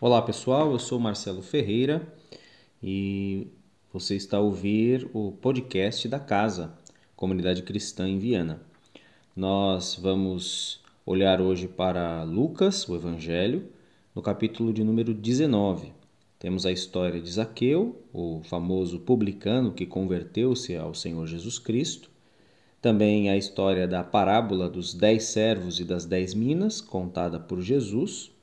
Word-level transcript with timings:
Olá 0.00 0.20
pessoal, 0.20 0.72
eu 0.72 0.78
sou 0.80 0.98
Marcelo 0.98 1.40
Ferreira 1.40 2.04
e 2.82 3.46
você 3.92 4.16
está 4.16 4.38
a 4.38 4.40
ouvir 4.40 5.08
o 5.14 5.30
podcast 5.30 6.08
da 6.08 6.18
Casa, 6.18 6.76
Comunidade 7.14 7.62
Cristã 7.62 8.08
em 8.08 8.18
Viana. 8.18 8.60
Nós 9.36 9.94
vamos 9.94 10.82
olhar 11.06 11.40
hoje 11.40 11.68
para 11.68 12.24
Lucas, 12.24 12.88
o 12.88 12.96
Evangelho, 12.96 13.68
no 14.12 14.20
capítulo 14.20 14.72
de 14.72 14.82
número 14.82 15.14
19. 15.14 15.92
Temos 16.40 16.66
a 16.66 16.72
história 16.72 17.20
de 17.20 17.30
Zaqueu, 17.30 18.02
o 18.12 18.40
famoso 18.42 18.98
publicano 18.98 19.72
que 19.72 19.86
converteu-se 19.86 20.74
ao 20.74 20.92
Senhor 20.92 21.24
Jesus 21.28 21.60
Cristo. 21.60 22.10
Também 22.82 23.30
a 23.30 23.36
história 23.36 23.86
da 23.86 24.02
parábola 24.02 24.68
dos 24.68 24.92
dez 24.92 25.22
servos 25.26 25.78
e 25.78 25.84
das 25.84 26.04
dez 26.04 26.34
minas, 26.34 26.80
contada 26.80 27.38
por 27.38 27.62
Jesus 27.62 28.33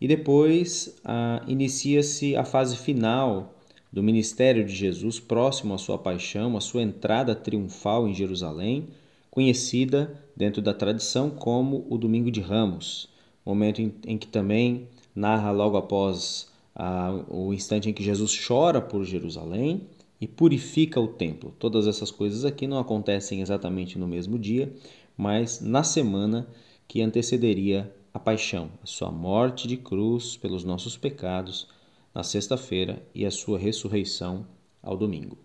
e 0.00 0.06
depois 0.06 0.96
ah, 1.04 1.42
inicia-se 1.46 2.36
a 2.36 2.44
fase 2.44 2.76
final 2.76 3.54
do 3.92 4.02
ministério 4.02 4.64
de 4.64 4.74
Jesus, 4.74 5.18
próximo 5.18 5.74
à 5.74 5.78
sua 5.78 5.98
paixão, 5.98 6.56
à 6.56 6.60
sua 6.60 6.82
entrada 6.82 7.34
triunfal 7.34 8.06
em 8.08 8.14
Jerusalém, 8.14 8.88
conhecida 9.30 10.22
dentro 10.36 10.60
da 10.60 10.74
tradição 10.74 11.30
como 11.30 11.86
o 11.88 11.96
Domingo 11.96 12.30
de 12.30 12.40
Ramos, 12.40 13.08
momento 13.44 13.80
em, 13.80 13.92
em 14.06 14.18
que 14.18 14.26
também 14.26 14.86
narra 15.14 15.50
logo 15.50 15.76
após 15.76 16.48
ah, 16.74 17.24
o 17.28 17.52
instante 17.52 17.88
em 17.88 17.92
que 17.92 18.04
Jesus 18.04 18.38
chora 18.46 18.80
por 18.80 19.04
Jerusalém 19.04 19.82
e 20.20 20.26
purifica 20.26 21.00
o 21.00 21.08
templo. 21.08 21.54
Todas 21.58 21.86
essas 21.86 22.10
coisas 22.10 22.44
aqui 22.44 22.66
não 22.66 22.78
acontecem 22.78 23.40
exatamente 23.40 23.98
no 23.98 24.06
mesmo 24.06 24.38
dia, 24.38 24.72
mas 25.16 25.60
na 25.60 25.82
semana 25.82 26.46
que 26.86 27.00
antecederia 27.00 27.92
a 28.18 28.20
paixão, 28.20 28.68
a 28.82 28.86
sua 28.86 29.12
morte 29.12 29.68
de 29.68 29.76
cruz 29.76 30.36
pelos 30.36 30.64
nossos 30.64 30.96
pecados 30.96 31.68
na 32.12 32.24
sexta-feira 32.24 33.00
e 33.14 33.24
a 33.24 33.30
sua 33.30 33.58
ressurreição 33.58 34.44
ao 34.82 34.96
domingo. 34.96 35.38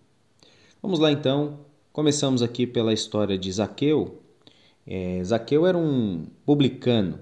Vamos 0.81 1.00
lá 1.00 1.11
então, 1.11 1.59
começamos 1.92 2.42
aqui 2.42 2.66
pela 2.66 2.92
história 2.92 3.38
de 3.38 3.52
Zaqueu. 3.52 4.22
É, 4.88 5.23
Zaqueu 5.23 5.67
era 5.67 5.78
um 5.78 6.25
publicano, 6.45 7.20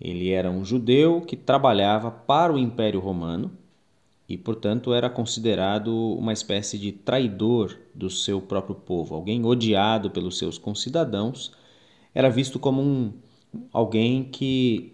ele 0.00 0.30
era 0.30 0.50
um 0.50 0.64
judeu 0.64 1.20
que 1.20 1.36
trabalhava 1.36 2.10
para 2.10 2.52
o 2.52 2.58
Império 2.58 3.00
Romano 3.00 3.50
e, 4.28 4.38
portanto, 4.38 4.94
era 4.94 5.10
considerado 5.10 5.92
uma 6.16 6.32
espécie 6.32 6.78
de 6.78 6.92
traidor 6.92 7.76
do 7.92 8.08
seu 8.08 8.40
próprio 8.40 8.76
povo, 8.76 9.16
alguém 9.16 9.44
odiado 9.44 10.12
pelos 10.12 10.38
seus 10.38 10.56
concidadãos, 10.56 11.52
era 12.14 12.30
visto 12.30 12.58
como 12.58 12.80
um 12.80 13.12
alguém 13.72 14.24
que. 14.24 14.92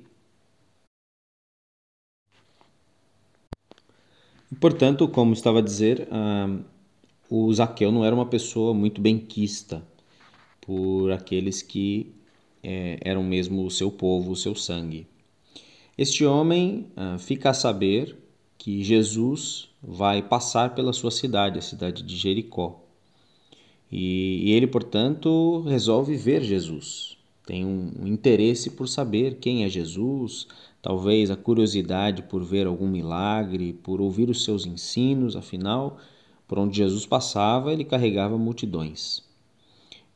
Portanto, 4.61 5.09
como 5.09 5.33
estava 5.33 5.59
a 5.59 5.63
dizer, 5.63 6.09
uh, 6.09 6.65
o 7.29 7.53
Zaqueu 7.53 7.91
não 7.91 8.05
era 8.05 8.15
uma 8.15 8.27
pessoa 8.27 8.73
muito 8.73 9.01
benquista 9.01 9.83
por 10.61 11.11
aqueles 11.13 11.63
que 11.63 12.13
eh, 12.63 12.99
eram 13.03 13.23
mesmo 13.23 13.65
o 13.65 13.71
seu 13.71 13.91
povo, 13.91 14.33
o 14.33 14.37
seu 14.37 14.55
sangue. 14.55 15.07
Este 15.99 16.25
homem 16.25 16.87
uh, 16.97 17.19
fica 17.19 17.51
a 17.51 17.55
saber 17.55 18.17
que 18.59 18.83
Jesus 18.83 19.69
vai 19.83 20.23
passar 20.23 20.75
pela 20.75 20.93
sua 20.93 21.11
cidade, 21.11 21.59
a 21.59 21.63
cidade 21.63 22.03
de 22.03 22.17
Jericó. 22.17 22.81
E, 23.91 24.49
e 24.49 24.53
ele, 24.53 24.67
portanto, 24.67 25.61
resolve 25.67 26.17
ver 26.17 26.43
Jesus 26.43 27.16
tem 27.47 27.65
um 27.65 28.05
interesse 28.05 28.71
por 28.71 28.89
saber 28.89 29.37
quem 29.37 29.65
é 29.65 29.69
Jesus, 29.69 30.49
talvez 30.83 31.31
a 31.31 31.37
curiosidade 31.37 32.23
por 32.23 32.43
ver 32.43 32.67
algum 32.67 32.89
milagre, 32.89 33.73
por 33.73 34.01
ouvir 34.01 34.29
os 34.29 34.45
seus 34.45 34.67
ensinos, 34.67 35.37
afinal, 35.37 35.97
por 36.49 36.59
onde 36.59 36.77
Jesus 36.77 37.07
passava, 37.07 37.73
ele 37.73 37.85
carregava 37.85 38.37
multidões. 38.37 39.23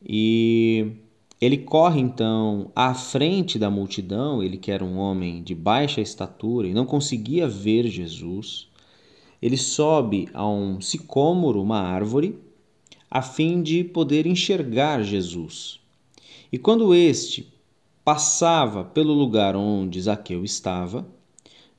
E 0.03 0.91
ele 1.39 1.57
corre 1.57 2.01
então 2.01 2.69
à 2.75 2.93
frente 2.93 3.57
da 3.57 3.69
multidão, 3.69 4.43
ele 4.43 4.57
que 4.57 4.69
era 4.71 4.83
um 4.83 4.97
homem 4.97 5.41
de 5.41 5.55
baixa 5.55 6.01
estatura 6.01 6.67
e 6.67 6.73
não 6.73 6.85
conseguia 6.85 7.47
ver 7.47 7.87
Jesus. 7.87 8.67
Ele 9.41 9.57
sobe 9.57 10.27
a 10.33 10.47
um 10.47 10.81
sicômoro, 10.81 11.61
uma 11.61 11.79
árvore, 11.79 12.37
a 13.09 13.21
fim 13.21 13.61
de 13.61 13.85
poder 13.85 14.27
enxergar 14.27 15.01
Jesus. 15.01 15.80
E 16.51 16.57
quando 16.57 16.93
este 16.93 17.47
passava 18.03 18.83
pelo 18.83 19.13
lugar 19.13 19.55
onde 19.55 20.01
Zaqueu 20.01 20.43
estava, 20.43 21.07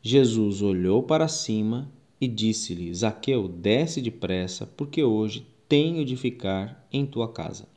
Jesus 0.01 0.63
olhou 0.63 1.03
para 1.03 1.29
cima 1.29 1.93
e 2.19 2.27
disse-lhe: 2.27 2.93
Zaqueu, 2.95 3.49
desce 3.49 4.01
depressa, 4.01 4.67
porque 4.67 5.05
hoje 5.05 5.47
tenho 5.69 6.05
de 6.05 6.17
ficar 6.17 6.87
em 6.91 7.05
tua 7.05 7.31
casa. 7.31 7.69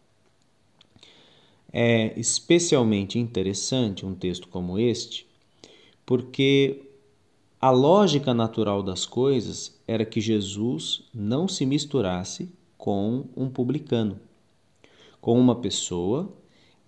É 1.72 2.18
especialmente 2.18 3.20
interessante 3.20 4.06
um 4.06 4.16
texto 4.16 4.48
como 4.48 4.80
este, 4.80 5.28
porque 6.06 6.84
a 7.60 7.72
lógica 7.72 8.34
natural 8.34 8.82
das 8.82 9.06
coisas 9.06 9.78
era 9.86 10.06
que 10.06 10.22
Jesus 10.22 11.04
não 11.14 11.48
se 11.48 11.66
misturasse 11.66 12.50
com 12.78 13.26
um 13.36 13.50
publicano, 13.50 14.18
com 15.20 15.38
uma 15.38 15.56
pessoa 15.56 16.34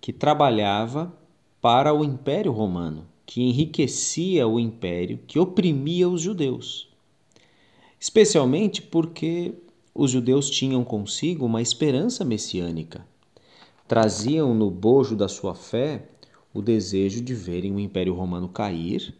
que 0.00 0.12
trabalhava 0.12 1.12
para 1.60 1.92
o 1.92 2.04
Império 2.04 2.52
Romano, 2.52 3.06
que 3.26 3.42
enriquecia 3.42 4.46
o 4.46 4.58
império, 4.58 5.20
que 5.26 5.38
oprimia 5.38 6.08
os 6.08 6.22
judeus. 6.22 6.88
Especialmente 8.00 8.80
porque 8.80 9.54
os 9.94 10.10
judeus 10.10 10.48
tinham 10.48 10.84
consigo 10.84 11.44
uma 11.44 11.60
esperança 11.60 12.24
messiânica. 12.24 13.04
Traziam 13.86 14.54
no 14.54 14.70
bojo 14.70 15.16
da 15.16 15.28
sua 15.28 15.54
fé 15.54 16.08
o 16.54 16.62
desejo 16.62 17.20
de 17.20 17.34
verem 17.34 17.74
o 17.74 17.80
Império 17.80 18.14
Romano 18.14 18.48
cair, 18.48 19.14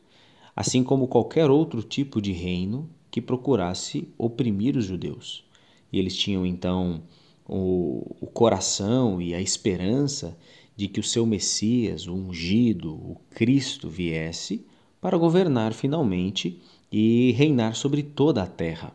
assim 0.54 0.82
como 0.84 1.08
qualquer 1.08 1.50
outro 1.50 1.82
tipo 1.82 2.20
de 2.22 2.32
reino 2.32 2.88
que 3.10 3.20
procurasse 3.20 4.08
oprimir 4.16 4.76
os 4.76 4.84
judeus. 4.84 5.44
E 5.92 5.98
eles 5.98 6.16
tinham 6.16 6.46
então 6.46 7.02
o, 7.48 8.16
o 8.20 8.26
coração 8.26 9.20
e 9.20 9.34
a 9.34 9.40
esperança 9.40 10.36
de 10.78 10.86
que 10.86 11.00
o 11.00 11.02
seu 11.02 11.26
Messias, 11.26 12.06
o 12.06 12.14
ungido, 12.14 12.94
o 12.94 13.16
Cristo, 13.30 13.88
viesse 13.88 14.64
para 15.00 15.18
governar 15.18 15.72
finalmente 15.72 16.62
e 16.92 17.32
reinar 17.32 17.74
sobre 17.74 18.00
toda 18.00 18.44
a 18.44 18.46
terra, 18.46 18.94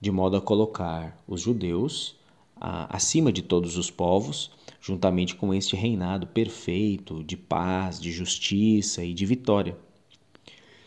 de 0.00 0.10
modo 0.10 0.38
a 0.38 0.40
colocar 0.40 1.22
os 1.28 1.42
judeus 1.42 2.16
acima 2.58 3.30
de 3.30 3.42
todos 3.42 3.76
os 3.76 3.90
povos, 3.90 4.52
juntamente 4.80 5.34
com 5.34 5.52
este 5.52 5.76
reinado 5.76 6.26
perfeito 6.26 7.22
de 7.24 7.36
paz, 7.36 8.00
de 8.00 8.10
justiça 8.10 9.04
e 9.04 9.12
de 9.12 9.26
vitória. 9.26 9.76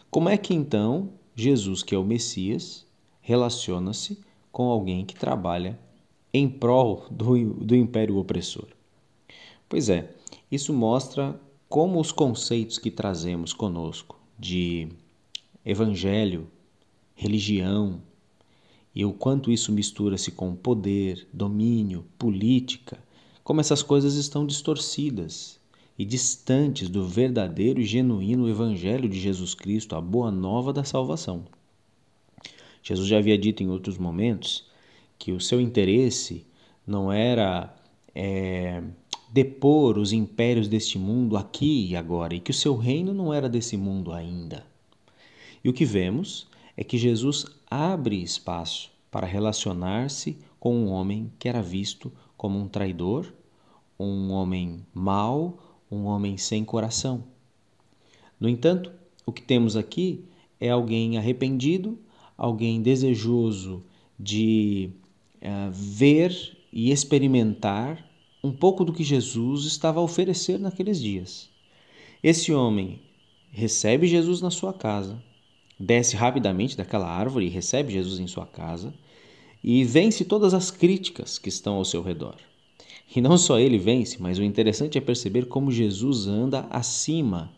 Como 0.09 0.27
é 0.27 0.37
que 0.37 0.55
então 0.55 1.11
Jesus, 1.35 1.83
que 1.83 1.93
é 1.93 1.97
o 1.99 2.03
Messias, 2.03 2.83
relaciona-se 3.21 4.19
com 4.51 4.71
alguém 4.71 5.05
que 5.05 5.13
trabalha 5.13 5.79
em 6.33 6.49
prol 6.49 7.05
do, 7.11 7.53
do 7.53 7.75
império 7.75 8.17
opressor? 8.17 8.65
Pois 9.73 9.89
é, 9.89 10.07
isso 10.51 10.71
mostra 10.71 11.35
como 11.67 11.99
os 11.99 12.11
conceitos 12.11 12.77
que 12.77 12.91
trazemos 12.91 13.53
conosco 13.53 14.19
de 14.37 14.87
evangelho, 15.65 16.47
religião 17.15 17.99
e 18.93 19.03
o 19.03 19.11
quanto 19.11 19.51
isso 19.51 19.71
mistura-se 19.71 20.29
com 20.29 20.55
poder, 20.55 21.27
domínio, 21.33 22.05
política, 22.19 23.03
como 23.43 23.61
essas 23.61 23.81
coisas 23.81 24.13
estão 24.13 24.45
distorcidas 24.45 25.59
e 25.97 26.05
distantes 26.05 26.87
do 26.87 27.07
verdadeiro 27.07 27.81
e 27.81 27.83
genuíno 27.83 28.47
evangelho 28.47 29.09
de 29.09 29.19
Jesus 29.19 29.55
Cristo, 29.55 29.95
a 29.95 30.01
boa 30.01 30.29
nova 30.29 30.71
da 30.71 30.83
salvação. 30.83 31.45
Jesus 32.83 33.07
já 33.07 33.17
havia 33.17 33.39
dito 33.39 33.63
em 33.63 33.71
outros 33.71 33.97
momentos 33.97 34.67
que 35.17 35.31
o 35.31 35.41
seu 35.41 35.59
interesse 35.59 36.45
não 36.85 37.11
era 37.11 37.75
é, 38.13 38.83
depor 39.33 39.97
os 39.97 40.13
impérios 40.13 40.67
deste 40.67 40.99
mundo 40.99 41.35
aqui 41.35 41.87
e 41.89 41.95
agora, 41.95 42.35
e 42.35 42.39
que 42.39 42.51
o 42.51 42.53
seu 42.53 42.77
reino 42.77 43.15
não 43.15 43.33
era 43.33 43.49
desse 43.49 43.75
mundo 43.75 44.13
ainda. 44.13 44.63
E 45.63 45.67
o 45.67 45.73
que 45.73 45.85
vemos 45.85 46.47
é 46.77 46.83
que 46.83 46.99
Jesus 46.99 47.47
abre 47.67 48.21
espaço 48.21 48.91
para 49.09 49.25
relacionar-se 49.25 50.37
com 50.59 50.75
um 50.75 50.91
homem 50.91 51.31
que 51.39 51.49
era 51.49 51.63
visto 51.63 52.11
como 52.37 52.59
um 52.59 52.67
traidor, 52.67 53.33
um 53.99 54.29
homem 54.29 54.85
mau, 54.93 55.57
um 55.89 56.03
homem 56.03 56.37
sem 56.37 56.63
coração. 56.63 57.23
No 58.39 58.47
entanto, 58.47 58.91
o 59.25 59.31
que 59.31 59.41
temos 59.41 59.75
aqui 59.75 60.23
é 60.59 60.69
alguém 60.69 61.17
arrependido, 61.17 61.97
alguém 62.37 62.83
desejoso 62.83 63.83
de 64.19 64.91
uh, 65.41 65.71
ver 65.71 66.55
e 66.71 66.91
experimentar 66.91 68.12
um 68.43 68.51
pouco 68.51 68.83
do 68.83 68.91
que 68.91 69.03
Jesus 69.03 69.65
estava 69.65 69.99
a 69.99 70.03
oferecer 70.03 70.59
naqueles 70.59 70.99
dias. 70.99 71.49
Esse 72.21 72.51
homem 72.51 72.99
recebe 73.51 74.07
Jesus 74.07 74.41
na 74.41 74.51
sua 74.51 74.73
casa, 74.73 75.21
desce 75.79 76.15
rapidamente 76.15 76.75
daquela 76.75 77.07
árvore 77.07 77.45
e 77.45 77.49
recebe 77.49 77.93
Jesus 77.93 78.19
em 78.19 78.27
sua 78.27 78.45
casa 78.45 78.93
e 79.63 79.83
vence 79.83 80.25
todas 80.25 80.53
as 80.53 80.69
críticas 80.69 81.39
que 81.39 81.47
estão 81.47 81.75
ao 81.75 81.85
seu 81.85 82.01
redor. 82.01 82.35
E 83.15 83.21
não 83.21 83.37
só 83.37 83.59
ele 83.59 83.77
vence, 83.77 84.21
mas 84.21 84.39
o 84.39 84.43
interessante 84.43 84.97
é 84.97 85.01
perceber 85.01 85.45
como 85.45 85.71
Jesus 85.71 86.27
anda 86.27 86.67
acima 86.69 87.51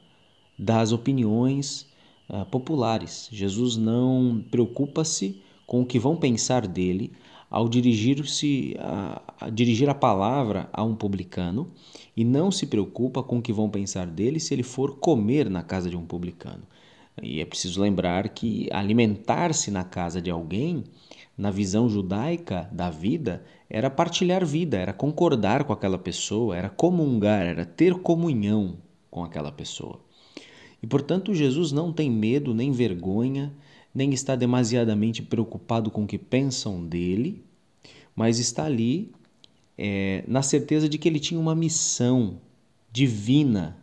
das 0.58 0.92
opiniões 0.92 1.88
uh, 2.30 2.46
populares. 2.46 3.28
Jesus 3.32 3.76
não 3.76 4.44
preocupa-se 4.52 5.42
com 5.66 5.82
o 5.82 5.86
que 5.86 5.98
vão 5.98 6.16
pensar 6.16 6.68
dele 6.68 7.12
ao 7.50 7.70
dirigir-se 7.70 8.76
a, 8.80 9.22
a, 9.42 9.50
dirigir 9.50 9.90
a 9.90 9.96
palavra 9.96 10.70
a 10.74 10.84
um 10.84 10.96
publicano 10.96 11.72
e 12.16 12.24
não 12.24 12.52
se 12.52 12.66
preocupa 12.66 13.24
com 13.24 13.38
o 13.38 13.42
que 13.42 13.54
vão 13.54 13.70
pensar 13.70 14.08
dele 14.08 14.40
se 14.40 14.54
ele 14.54 14.64
for 14.64 14.98
comer 14.98 15.50
na 15.50 15.64
casa 15.64 15.90
de 15.90 15.98
um 15.98 16.06
publicano. 16.06 16.64
E 17.22 17.40
é 17.40 17.46
preciso 17.46 17.82
lembrar 17.82 18.30
que 18.30 18.68
alimentar-se 18.72 19.72
na 19.72 19.84
casa 19.84 20.22
de 20.22 20.30
alguém, 20.30 20.84
na 21.38 21.50
visão 21.50 21.88
judaica 21.88 22.70
da 22.72 22.90
vida, 22.90 23.44
era 23.70 23.90
partilhar 23.90 24.46
vida, 24.46 24.78
era 24.78 24.94
concordar 24.94 25.64
com 25.64 25.72
aquela 25.72 25.98
pessoa, 25.98 26.56
era 26.56 26.70
comungar, 26.70 27.42
era 27.42 27.66
ter 27.66 27.94
comunhão 27.96 28.78
com 29.10 29.24
aquela 29.24 29.52
pessoa. 29.52 30.00
E 30.84 30.88
portanto, 30.88 31.34
Jesus 31.34 31.72
não 31.72 31.92
tem 31.92 32.12
medo 32.12 32.54
nem 32.54 32.72
vergonha, 32.72 33.54
nem 33.96 34.14
está 34.14 34.36
demasiadamente 34.36 35.24
preocupado 35.24 35.90
com 35.90 36.04
o 36.04 36.08
que 36.08 36.18
pensam 36.18 36.86
dele, 36.86 37.42
mas 38.14 38.40
está 38.40 38.66
ali 38.66 39.10
é, 39.78 40.22
na 40.28 40.42
certeza 40.42 40.90
de 40.90 40.98
que 40.98 41.08
ele 41.08 41.20
tinha 41.20 41.40
uma 41.40 41.56
missão 41.56 42.42
divina 42.92 43.78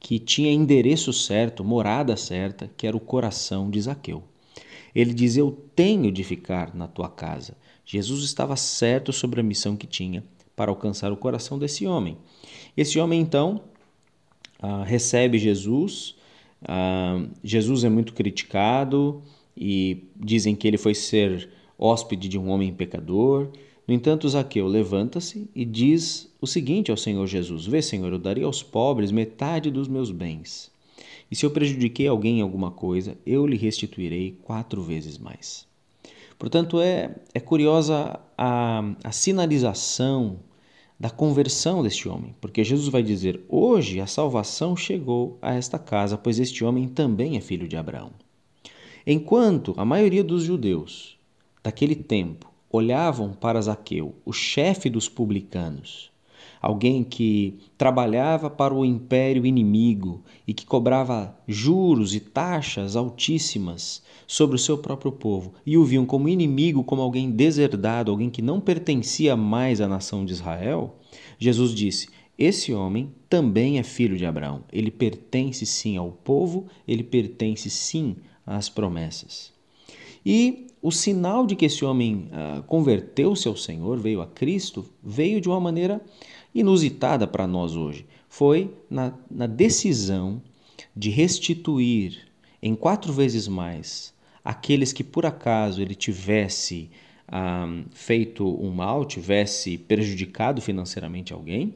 que 0.00 0.18
tinha 0.18 0.52
endereço 0.52 1.12
certo, 1.12 1.62
morada 1.62 2.16
certa, 2.16 2.68
que 2.76 2.88
era 2.88 2.96
o 2.96 3.00
coração 3.00 3.70
de 3.70 3.80
Zaqueu. 3.80 4.24
Ele 4.92 5.14
diz: 5.14 5.36
Eu 5.36 5.52
tenho 5.76 6.10
de 6.10 6.24
ficar 6.24 6.74
na 6.74 6.88
tua 6.88 7.08
casa. 7.08 7.56
Jesus 7.84 8.24
estava 8.24 8.56
certo 8.56 9.12
sobre 9.12 9.40
a 9.40 9.44
missão 9.44 9.76
que 9.76 9.86
tinha 9.86 10.24
para 10.56 10.72
alcançar 10.72 11.12
o 11.12 11.16
coração 11.16 11.56
desse 11.56 11.86
homem. 11.86 12.18
Esse 12.76 12.98
homem, 12.98 13.20
então, 13.20 13.62
ah, 14.60 14.82
recebe 14.84 15.38
Jesus. 15.38 16.16
Ah, 16.64 17.24
Jesus 17.42 17.84
é 17.84 17.88
muito 17.88 18.12
criticado 18.12 19.22
e 19.56 20.04
dizem 20.16 20.54
que 20.54 20.66
ele 20.66 20.78
foi 20.78 20.94
ser 20.94 21.48
hóspede 21.78 22.28
de 22.28 22.38
um 22.38 22.48
homem 22.50 22.72
pecador. 22.72 23.48
No 23.86 23.94
entanto, 23.94 24.28
Zaqueu 24.28 24.66
levanta-se 24.66 25.48
e 25.54 25.64
diz 25.64 26.32
o 26.40 26.46
seguinte 26.46 26.90
ao 26.90 26.96
Senhor 26.96 27.26
Jesus: 27.26 27.66
Vê, 27.66 27.82
Senhor, 27.82 28.12
eu 28.12 28.18
daria 28.18 28.46
aos 28.46 28.62
pobres 28.62 29.10
metade 29.10 29.70
dos 29.70 29.88
meus 29.88 30.10
bens. 30.10 30.70
E 31.30 31.36
se 31.36 31.46
eu 31.46 31.50
prejudiquei 31.50 32.06
alguém 32.06 32.38
em 32.38 32.42
alguma 32.42 32.70
coisa, 32.70 33.16
eu 33.24 33.46
lhe 33.46 33.56
restituirei 33.56 34.38
quatro 34.42 34.82
vezes 34.82 35.18
mais. 35.18 35.66
Portanto, 36.38 36.80
é, 36.80 37.14
é 37.32 37.40
curiosa 37.40 38.20
a, 38.36 38.82
a 39.02 39.12
sinalização 39.12 40.40
da 40.98 41.10
conversão 41.10 41.82
deste 41.82 42.08
homem, 42.08 42.34
porque 42.40 42.62
Jesus 42.62 42.88
vai 42.88 43.02
dizer: 43.02 43.40
Hoje 43.48 44.00
a 44.00 44.06
salvação 44.06 44.76
chegou 44.76 45.38
a 45.42 45.54
esta 45.54 45.78
casa, 45.78 46.18
pois 46.18 46.38
este 46.38 46.64
homem 46.64 46.86
também 46.86 47.36
é 47.36 47.40
filho 47.40 47.66
de 47.66 47.76
Abraão. 47.76 48.12
Enquanto 49.06 49.74
a 49.76 49.84
maioria 49.84 50.22
dos 50.22 50.44
judeus 50.44 51.16
daquele 51.62 51.96
tempo 51.96 52.52
olhavam 52.70 53.32
para 53.32 53.60
Zaqueu, 53.60 54.14
o 54.24 54.32
chefe 54.32 54.88
dos 54.88 55.08
publicanos, 55.08 56.12
alguém 56.60 57.02
que 57.02 57.58
trabalhava 57.76 58.48
para 58.48 58.72
o 58.72 58.84
império 58.84 59.44
inimigo 59.44 60.22
e 60.46 60.54
que 60.54 60.64
cobrava 60.64 61.36
juros 61.48 62.14
e 62.14 62.20
taxas 62.20 62.94
altíssimas 62.94 64.02
sobre 64.26 64.54
o 64.54 64.58
seu 64.58 64.78
próprio 64.78 65.10
povo, 65.10 65.52
e 65.66 65.76
o 65.76 65.84
viam 65.84 66.06
como 66.06 66.28
inimigo, 66.28 66.84
como 66.84 67.02
alguém 67.02 67.30
deserdado, 67.30 68.12
alguém 68.12 68.30
que 68.30 68.40
não 68.40 68.60
pertencia 68.60 69.36
mais 69.36 69.80
à 69.80 69.88
nação 69.88 70.24
de 70.24 70.32
Israel, 70.32 70.96
Jesus 71.38 71.74
disse: 71.74 72.08
Esse 72.38 72.72
homem 72.72 73.12
também 73.28 73.80
é 73.80 73.82
filho 73.82 74.16
de 74.16 74.24
Abraão. 74.24 74.62
Ele 74.72 74.90
pertence 74.90 75.66
sim 75.66 75.96
ao 75.96 76.12
povo, 76.12 76.66
ele 76.86 77.02
pertence 77.02 77.68
sim 77.68 78.16
às 78.46 78.68
promessas. 78.68 79.52
E 80.24 80.66
o 80.80 80.90
sinal 80.90 81.46
de 81.46 81.54
que 81.54 81.66
esse 81.66 81.84
homem 81.84 82.28
uh, 82.30 82.62
converteu-se 82.64 83.46
ao 83.48 83.56
Senhor, 83.56 83.98
veio 83.98 84.20
a 84.20 84.26
Cristo, 84.26 84.84
veio 85.02 85.40
de 85.40 85.48
uma 85.48 85.60
maneira 85.60 86.00
inusitada 86.54 87.26
para 87.26 87.46
nós 87.46 87.76
hoje. 87.76 88.06
Foi 88.28 88.74
na, 88.90 89.14
na 89.30 89.46
decisão 89.46 90.40
de 90.94 91.10
restituir 91.10 92.26
em 92.62 92.74
quatro 92.74 93.12
vezes 93.12 93.48
mais 93.48 94.12
aqueles 94.44 94.92
que 94.92 95.04
por 95.04 95.24
acaso 95.24 95.80
ele 95.80 95.94
tivesse 95.94 96.90
uh, 97.28 97.84
feito 97.92 98.44
um 98.44 98.70
mal, 98.70 99.04
tivesse 99.04 99.78
prejudicado 99.78 100.60
financeiramente 100.60 101.32
alguém, 101.32 101.74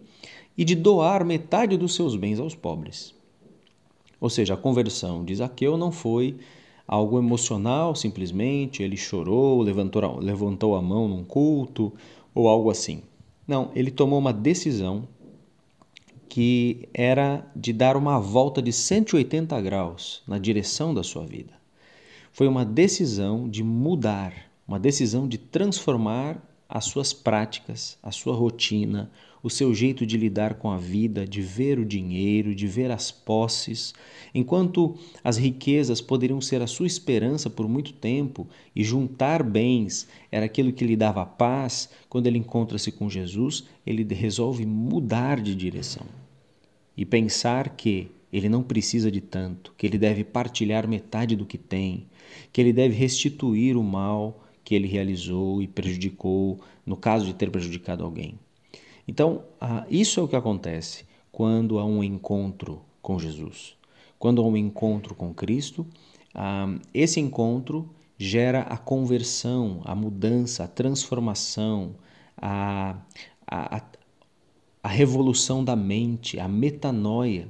e 0.59 0.65
de 0.65 0.75
doar 0.75 1.25
metade 1.25 1.77
dos 1.77 1.95
seus 1.95 2.17
bens 2.17 2.41
aos 2.41 2.55
pobres. 2.55 3.15
Ou 4.21 4.31
seja, 4.31 4.55
a 4.55 4.57
conversão 4.57 5.25
de 5.25 5.35
Zaqueu 5.35 5.77
não 5.77 5.93
foi 5.93 6.37
algo 6.87 7.19
emocional 7.19 7.95
simplesmente, 7.95 8.83
ele 8.83 8.97
chorou, 8.97 9.63
levantou, 9.63 10.19
levantou 10.19 10.77
a 10.77 10.83
mão 10.83 11.09
num 11.09 11.25
culto 11.25 11.93
ou 12.35 12.49
algo 12.49 12.71
assim. 12.71 13.03
Não, 13.47 13.71
ele 13.75 13.91
tomou 13.91 14.19
uma 14.19 14.33
decisão 14.33 15.07
que 16.29 16.89
era 16.93 17.47
de 17.55 17.73
dar 17.73 17.97
uma 17.97 18.21
volta 18.21 18.61
de 18.61 18.73
180 18.73 19.59
graus 19.61 20.23
na 20.27 20.39
direção 20.39 20.93
da 20.93 21.03
sua 21.03 21.25
vida. 21.25 21.55
Foi 22.33 22.47
uma 22.47 22.65
decisão 22.65 23.49
de 23.49 23.63
mudar, 23.63 24.35
uma 24.69 24.79
decisão 24.79 25.27
de 25.27 25.39
transformar 25.39 26.43
as 26.69 26.85
suas 26.85 27.13
práticas, 27.13 27.97
a 28.03 28.11
sua 28.11 28.35
rotina, 28.35 29.11
o 29.47 29.51
seu 29.51 29.73
jeito 29.73 30.05
de 30.05 30.17
lidar 30.17 30.55
com 30.55 30.73
a 30.73 30.77
vida, 30.77 31.25
de 31.25 31.41
ver 31.41 31.79
o 31.79 31.85
dinheiro, 31.85 32.53
de 32.53 32.67
ver 32.67 32.91
as 32.91 33.13
posses, 33.13 33.95
enquanto 34.35 34.97
as 35.23 35.37
riquezas 35.37 36.01
poderiam 36.01 36.41
ser 36.41 36.63
a 36.63 36.67
sua 36.67 36.89
esperança 36.89 37.49
por 37.49 37.69
muito 37.69 37.93
tempo 37.93 38.49
e 38.75 38.83
juntar 38.83 39.45
bens 39.45 40.09
era 40.33 40.47
aquilo 40.47 40.73
que 40.73 40.85
lhe 40.85 40.97
dava 40.97 41.25
paz, 41.25 41.89
quando 42.09 42.27
ele 42.27 42.39
encontra-se 42.39 42.91
com 42.91 43.09
Jesus, 43.09 43.69
ele 43.87 44.03
resolve 44.13 44.67
mudar 44.67 45.41
de 45.41 45.55
direção 45.55 46.07
e 46.97 47.07
pensar 47.07 47.77
que 47.77 48.09
ele 48.33 48.49
não 48.49 48.65
precisa 48.65 49.13
de 49.13 49.21
tanto, 49.21 49.73
que 49.79 49.87
ele 49.87 49.97
deve 49.97 50.25
partilhar 50.25 50.89
metade 50.89 51.37
do 51.37 51.47
que 51.47 51.57
tem, 51.57 52.09
que 52.53 52.61
ele 52.61 52.73
deve 52.73 52.97
restituir 52.97 53.77
o 53.77 53.85
mal 53.85 54.45
que 54.65 54.75
ele 54.75 54.89
realizou 54.89 55.63
e 55.63 55.69
prejudicou, 55.69 56.59
no 56.85 56.97
caso 56.97 57.25
de 57.25 57.33
ter 57.33 57.49
prejudicado 57.49 58.03
alguém. 58.03 58.37
Então, 59.07 59.45
isso 59.89 60.21
é 60.21 60.23
o 60.23 60.29
que 60.29 60.37
acontece 60.37 61.05
quando 61.31 61.79
há 61.79 61.85
um 61.85 62.03
encontro 62.03 62.83
com 63.01 63.19
Jesus. 63.19 63.77
Quando 64.19 64.43
há 64.43 64.45
um 64.45 64.57
encontro 64.57 65.15
com 65.15 65.33
Cristo, 65.33 65.87
esse 66.93 67.21
encontro 67.21 67.89
gera 68.19 68.63
a 68.63 68.77
conversão, 68.77 69.81
a 69.85 69.95
mudança, 69.95 70.65
a 70.65 70.69
transformação, 70.69 71.95
a, 72.37 72.97
a, 73.47 73.83
a 74.83 74.89
revolução 74.89 75.63
da 75.63 75.77
mente, 75.77 76.41
a 76.41 76.49
metanoia. 76.49 77.49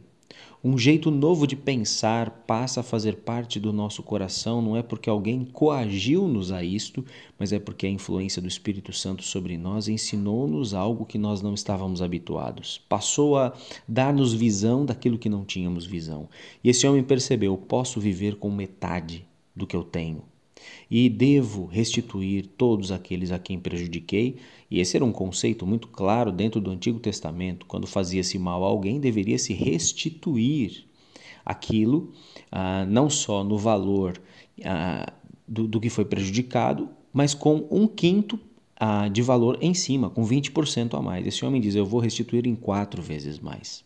Um 0.69 0.77
jeito 0.77 1.13
novo 1.13 1.47
de 1.47 1.55
pensar 1.55 2.43
passa 2.45 2.81
a 2.81 2.83
fazer 2.83 3.19
parte 3.19 3.61
do 3.61 3.73
nosso 3.73 4.03
coração, 4.03 4.61
não 4.61 4.77
é 4.77 4.83
porque 4.83 5.09
alguém 5.09 5.45
coagiu-nos 5.45 6.51
a 6.51 6.65
isto, 6.65 7.05
mas 7.39 7.53
é 7.53 7.61
porque 7.61 7.87
a 7.87 7.89
influência 7.89 8.43
do 8.43 8.49
Espírito 8.49 8.93
Santo 8.93 9.23
sobre 9.23 9.57
nós 9.57 9.87
ensinou-nos 9.87 10.75
algo 10.75 11.07
que 11.07 11.19
nós 11.19 11.41
não 11.41 11.55
estávamos 11.55 12.03
habituados. 12.03 12.85
Passou 12.89 13.39
a 13.39 13.53
dar-nos 13.87 14.35
visão 14.35 14.85
daquilo 14.85 15.19
que 15.19 15.29
não 15.29 15.45
tínhamos 15.45 15.87
visão. 15.87 16.29
E 16.65 16.69
esse 16.69 16.85
homem 16.85 17.05
percebeu: 17.05 17.57
posso 17.57 18.01
viver 18.01 18.35
com 18.35 18.51
metade 18.51 19.25
do 19.55 19.69
que 19.69 19.77
eu 19.77 19.85
tenho 19.85 20.25
e 20.91 21.09
devo 21.09 21.67
restituir 21.67 22.47
todos 22.47 22.93
aqueles 22.93 23.33
a 23.33 23.39
quem 23.39 23.59
prejudiquei. 23.59 24.37
E 24.71 24.81
esse 24.81 24.97
era 24.97 25.05
um 25.05 25.13
conceito 25.13 25.67
muito 25.67 25.89
claro 25.89 26.33
dentro 26.33 26.61
do 26.61 26.71
Antigo 26.71 26.99
Testamento. 26.99 27.67
Quando 27.67 27.87
fazia-se 27.87 28.39
mal 28.39 28.65
a 28.65 28.67
alguém, 28.67 29.01
deveria 29.01 29.39
se 29.39 29.53
restituir 29.53 30.85
aquilo, 31.45 32.13
ah, 32.51 32.85
não 32.87 33.09
só 33.09 33.45
no 33.45 33.57
valor 33.57 34.21
ah, 34.65 35.13
do, 35.47 35.69
do, 35.69 35.81
que 35.81 35.89
foi 35.89 36.05
prejudicado, 36.05 36.89
mas 37.13 37.33
com 37.35 37.67
um 37.71 37.87
quinto 37.87 38.39
ah, 38.79 39.09
de 39.09 39.23
valor 39.23 39.57
em 39.61 39.73
cima, 39.73 40.11
com 40.11 40.27
20% 40.27 40.99
a 40.99 41.01
mais. 41.01 41.25
Esse 41.27 41.45
homem 41.45 41.61
diz: 41.61 41.77
Eu 41.77 41.87
vou 41.87 42.01
restituir 42.01 42.47
em 42.47 42.57
quatro 42.57 43.01
vezes 43.01 43.39
mais. 43.39 43.86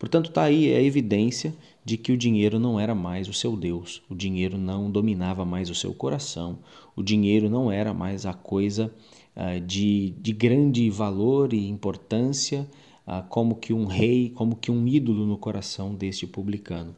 Portanto, 0.00 0.30
está 0.30 0.44
aí 0.44 0.74
a 0.74 0.82
evidência 0.82 1.54
de 1.84 1.98
que 1.98 2.10
o 2.10 2.16
dinheiro 2.16 2.58
não 2.58 2.80
era 2.80 2.94
mais 2.94 3.28
o 3.28 3.34
seu 3.34 3.54
Deus, 3.54 4.02
o 4.08 4.14
dinheiro 4.14 4.56
não 4.56 4.90
dominava 4.90 5.44
mais 5.44 5.68
o 5.68 5.74
seu 5.74 5.92
coração, 5.92 6.58
o 6.96 7.02
dinheiro 7.02 7.50
não 7.50 7.70
era 7.70 7.92
mais 7.92 8.24
a 8.24 8.32
coisa 8.32 8.90
uh, 9.36 9.60
de, 9.60 10.14
de 10.18 10.32
grande 10.32 10.88
valor 10.88 11.52
e 11.52 11.68
importância, 11.68 12.66
uh, 13.06 13.22
como 13.28 13.56
que 13.56 13.74
um 13.74 13.84
rei, 13.84 14.30
como 14.30 14.56
que 14.56 14.70
um 14.70 14.88
ídolo 14.88 15.26
no 15.26 15.36
coração 15.36 15.94
deste 15.94 16.26
publicano. 16.26 16.96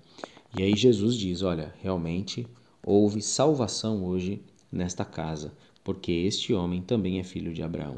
E 0.56 0.62
aí 0.62 0.76
Jesus 0.76 1.16
diz: 1.16 1.42
olha, 1.42 1.74
realmente 1.82 2.46
houve 2.86 3.20
salvação 3.20 4.04
hoje 4.04 4.40
nesta 4.70 5.04
casa, 5.04 5.52
porque 5.82 6.12
este 6.12 6.54
homem 6.54 6.80
também 6.80 7.18
é 7.18 7.24
filho 7.24 7.52
de 7.52 7.64
Abraão. 7.64 7.96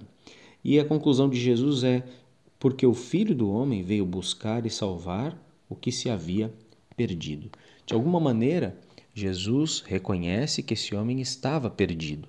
E 0.64 0.80
a 0.80 0.84
conclusão 0.84 1.28
de 1.28 1.38
Jesus 1.38 1.84
é: 1.84 2.02
porque 2.64 2.86
o 2.86 2.94
filho 2.94 3.34
do 3.34 3.50
homem 3.50 3.82
veio 3.82 4.06
buscar 4.06 4.64
e 4.64 4.70
salvar 4.70 5.38
o 5.68 5.76
que 5.76 5.92
se 5.92 6.08
havia 6.08 6.50
perdido. 6.96 7.50
De 7.84 7.92
alguma 7.92 8.18
maneira, 8.18 8.74
Jesus 9.12 9.84
reconhece 9.86 10.62
que 10.62 10.72
esse 10.72 10.94
homem 10.94 11.20
estava 11.20 11.68
perdido. 11.68 12.26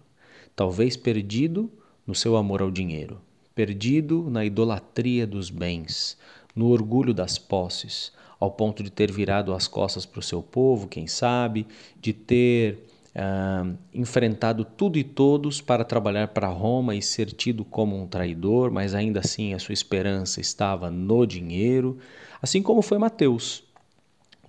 Talvez 0.53 0.97
perdido 0.97 1.71
no 2.05 2.13
seu 2.13 2.35
amor 2.35 2.61
ao 2.61 2.69
dinheiro, 2.69 3.21
perdido 3.55 4.29
na 4.29 4.43
idolatria 4.43 5.25
dos 5.25 5.49
bens, 5.49 6.17
no 6.53 6.67
orgulho 6.67 7.13
das 7.13 7.37
posses, 7.37 8.11
ao 8.37 8.51
ponto 8.51 8.83
de 8.83 8.89
ter 8.89 9.09
virado 9.09 9.53
as 9.53 9.69
costas 9.69 10.05
para 10.05 10.19
o 10.19 10.21
seu 10.21 10.43
povo, 10.43 10.89
quem 10.89 11.07
sabe, 11.07 11.65
de 12.01 12.11
ter 12.11 12.83
ah, 13.15 13.65
enfrentado 13.93 14.65
tudo 14.65 14.97
e 14.97 15.03
todos 15.03 15.61
para 15.61 15.85
trabalhar 15.85 16.27
para 16.29 16.49
Roma 16.49 16.95
e 16.95 17.01
ser 17.01 17.31
tido 17.31 17.63
como 17.63 17.95
um 17.95 18.05
traidor, 18.05 18.69
mas 18.69 18.93
ainda 18.93 19.21
assim 19.21 19.53
a 19.53 19.59
sua 19.59 19.71
esperança 19.71 20.41
estava 20.41 20.91
no 20.91 21.25
dinheiro, 21.25 21.97
assim 22.41 22.61
como 22.61 22.81
foi 22.81 22.97
Mateus. 22.97 23.63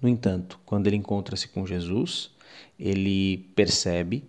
No 0.02 0.08
entanto, 0.08 0.58
quando 0.66 0.88
ele 0.88 0.96
encontra-se 0.96 1.46
com 1.48 1.64
Jesus, 1.64 2.30
ele 2.78 3.48
percebe 3.54 4.24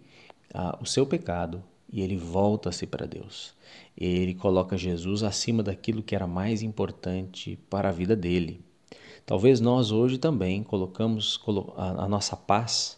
ah, 0.54 0.78
o 0.80 0.86
seu 0.86 1.06
pecado 1.06 1.64
e 1.92 2.02
ele 2.02 2.16
volta-se 2.16 2.86
para 2.86 3.08
Deus. 3.08 3.56
Ele 3.98 4.36
coloca 4.36 4.78
Jesus 4.78 5.24
acima 5.24 5.64
daquilo 5.64 6.04
que 6.04 6.16
era 6.16 6.28
mais 6.28 6.62
importante 6.62 7.58
para 7.70 7.90
a 7.90 7.92
vida 7.92 8.16
dele. 8.16 8.62
Talvez 9.26 9.60
nós 9.60 9.92
hoje 9.92 10.18
também 10.18 10.64
colocamos 10.64 11.42
a 11.76 12.08
nossa 12.08 12.36
paz 12.36 12.97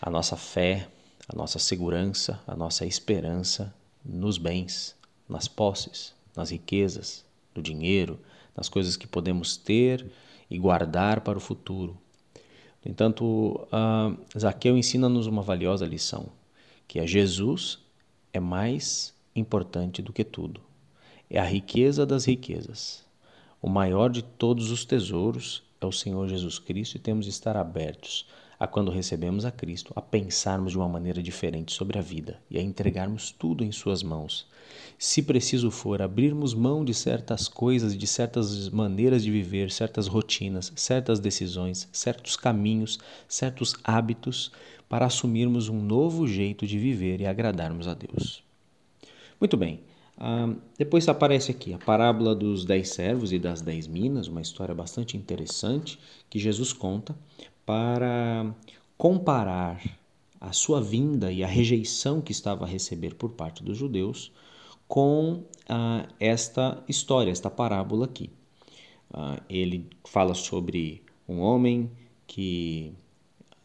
a 0.00 0.10
nossa 0.10 0.36
fé, 0.36 0.88
a 1.28 1.36
nossa 1.36 1.58
segurança, 1.58 2.40
a 2.46 2.56
nossa 2.56 2.86
esperança 2.86 3.74
nos 4.04 4.38
bens, 4.38 4.96
nas 5.28 5.48
posses, 5.48 6.14
nas 6.34 6.50
riquezas, 6.50 7.24
no 7.54 7.62
dinheiro, 7.62 8.18
nas 8.56 8.68
coisas 8.68 8.96
que 8.96 9.06
podemos 9.06 9.56
ter 9.56 10.10
e 10.50 10.58
guardar 10.58 11.20
para 11.20 11.36
o 11.36 11.40
futuro. 11.40 11.98
No 12.84 12.90
entanto, 12.90 13.66
uh, 13.66 14.38
Zaqueu 14.38 14.76
ensina-nos 14.76 15.26
uma 15.26 15.42
valiosa 15.42 15.84
lição, 15.84 16.28
que 16.86 16.98
é 16.98 17.06
Jesus 17.06 17.78
é 18.32 18.40
mais 18.40 19.14
importante 19.34 20.00
do 20.00 20.12
que 20.12 20.24
tudo. 20.24 20.60
É 21.28 21.38
a 21.38 21.44
riqueza 21.44 22.06
das 22.06 22.24
riquezas. 22.24 23.04
O 23.60 23.68
maior 23.68 24.08
de 24.10 24.22
todos 24.22 24.70
os 24.70 24.84
tesouros 24.84 25.62
é 25.80 25.86
o 25.86 25.92
Senhor 25.92 26.26
Jesus 26.28 26.58
Cristo 26.58 26.96
e 26.96 27.00
temos 27.00 27.24
de 27.24 27.30
estar 27.30 27.56
abertos 27.56 28.26
a 28.58 28.66
quando 28.66 28.90
recebemos 28.90 29.44
a 29.44 29.50
Cristo, 29.52 29.92
a 29.94 30.02
pensarmos 30.02 30.72
de 30.72 30.78
uma 30.78 30.88
maneira 30.88 31.22
diferente 31.22 31.72
sobre 31.72 31.98
a 31.98 32.02
vida 32.02 32.40
e 32.50 32.58
a 32.58 32.62
entregarmos 32.62 33.30
tudo 33.30 33.62
em 33.62 33.70
Suas 33.70 34.02
mãos. 34.02 34.48
Se 34.98 35.22
preciso 35.22 35.70
for, 35.70 36.02
abrirmos 36.02 36.54
mão 36.54 36.84
de 36.84 36.92
certas 36.92 37.46
coisas, 37.46 37.96
de 37.96 38.06
certas 38.06 38.68
maneiras 38.68 39.22
de 39.22 39.30
viver, 39.30 39.70
certas 39.70 40.08
rotinas, 40.08 40.72
certas 40.74 41.20
decisões, 41.20 41.88
certos 41.92 42.36
caminhos, 42.36 42.98
certos 43.28 43.76
hábitos, 43.84 44.50
para 44.88 45.06
assumirmos 45.06 45.68
um 45.68 45.80
novo 45.80 46.26
jeito 46.26 46.66
de 46.66 46.78
viver 46.78 47.20
e 47.20 47.26
agradarmos 47.26 47.86
a 47.86 47.94
Deus. 47.94 48.42
Muito 49.38 49.56
bem. 49.56 49.80
Uh, 50.16 50.60
depois 50.76 51.06
aparece 51.08 51.52
aqui 51.52 51.72
a 51.72 51.78
parábola 51.78 52.34
dos 52.34 52.64
dez 52.64 52.88
servos 52.88 53.32
e 53.32 53.38
das 53.38 53.60
dez 53.60 53.86
minas, 53.86 54.26
uma 54.26 54.40
história 54.40 54.74
bastante 54.74 55.16
interessante 55.16 55.96
que 56.28 56.40
Jesus 56.40 56.72
conta 56.72 57.14
para 57.68 58.54
comparar 58.96 59.78
a 60.40 60.54
sua 60.54 60.80
vinda 60.80 61.30
e 61.30 61.44
a 61.44 61.46
rejeição 61.46 62.18
que 62.18 62.32
estava 62.32 62.64
a 62.64 62.66
receber 62.66 63.14
por 63.16 63.32
parte 63.32 63.62
dos 63.62 63.76
judeus 63.76 64.32
com 64.88 65.42
ah, 65.68 66.08
esta 66.18 66.82
história, 66.88 67.30
esta 67.30 67.50
parábola 67.50 68.06
aqui. 68.06 68.30
Ah, 69.12 69.42
ele 69.50 69.86
fala 70.06 70.32
sobre 70.32 71.02
um 71.28 71.40
homem 71.40 71.90
que 72.26 72.94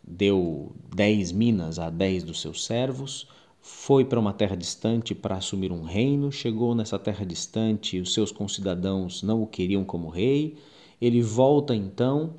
deu 0.03 0.75
dez 0.93 1.31
minas 1.31 1.79
a 1.79 1.89
dez 1.89 2.25
dos 2.25 2.41
seus 2.41 2.65
servos, 2.65 3.25
foi 3.61 4.03
para 4.03 4.19
uma 4.19 4.33
terra 4.33 4.57
distante 4.57 5.15
para 5.15 5.37
assumir 5.37 5.71
um 5.71 5.83
reino, 5.83 6.29
chegou 6.29 6.75
nessa 6.75 6.99
terra 6.99 7.25
distante, 7.25 8.01
os 8.01 8.13
seus 8.13 8.33
concidadãos 8.33 9.23
não 9.23 9.41
o 9.41 9.47
queriam 9.47 9.85
como 9.85 10.09
rei, 10.09 10.57
ele 10.99 11.21
volta 11.21 11.73
então 11.73 12.33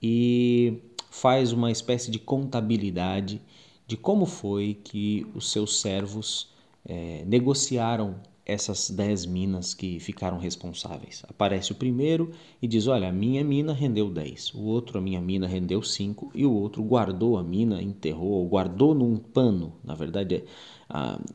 e 0.00 0.78
faz 1.10 1.52
uma 1.52 1.70
espécie 1.70 2.10
de 2.10 2.18
contabilidade 2.18 3.42
de 3.86 3.96
como 3.96 4.24
foi 4.24 4.78
que 4.84 5.26
os 5.34 5.50
seus 5.50 5.80
servos 5.80 6.48
é, 6.84 7.24
negociaram 7.26 8.16
essas 8.46 8.90
dez 8.90 9.26
minas 9.26 9.74
que 9.74 10.00
ficaram 10.00 10.38
responsáveis. 10.38 11.22
Aparece 11.28 11.72
o 11.72 11.74
primeiro 11.74 12.30
e 12.60 12.66
diz: 12.66 12.86
Olha, 12.86 13.08
a 13.08 13.12
minha 13.12 13.44
mina 13.44 13.72
rendeu 13.72 14.10
10, 14.10 14.54
o 14.54 14.62
outro, 14.62 14.98
a 14.98 15.00
minha 15.00 15.20
mina 15.20 15.46
rendeu 15.46 15.82
5, 15.82 16.32
e 16.34 16.44
o 16.44 16.52
outro 16.52 16.82
guardou 16.82 17.36
a 17.36 17.42
mina, 17.42 17.82
enterrou, 17.82 18.30
ou 18.30 18.48
guardou 18.48 18.94
num 18.94 19.16
pano, 19.16 19.74
na 19.84 19.94
verdade, 19.94 20.36
é, 20.36 20.44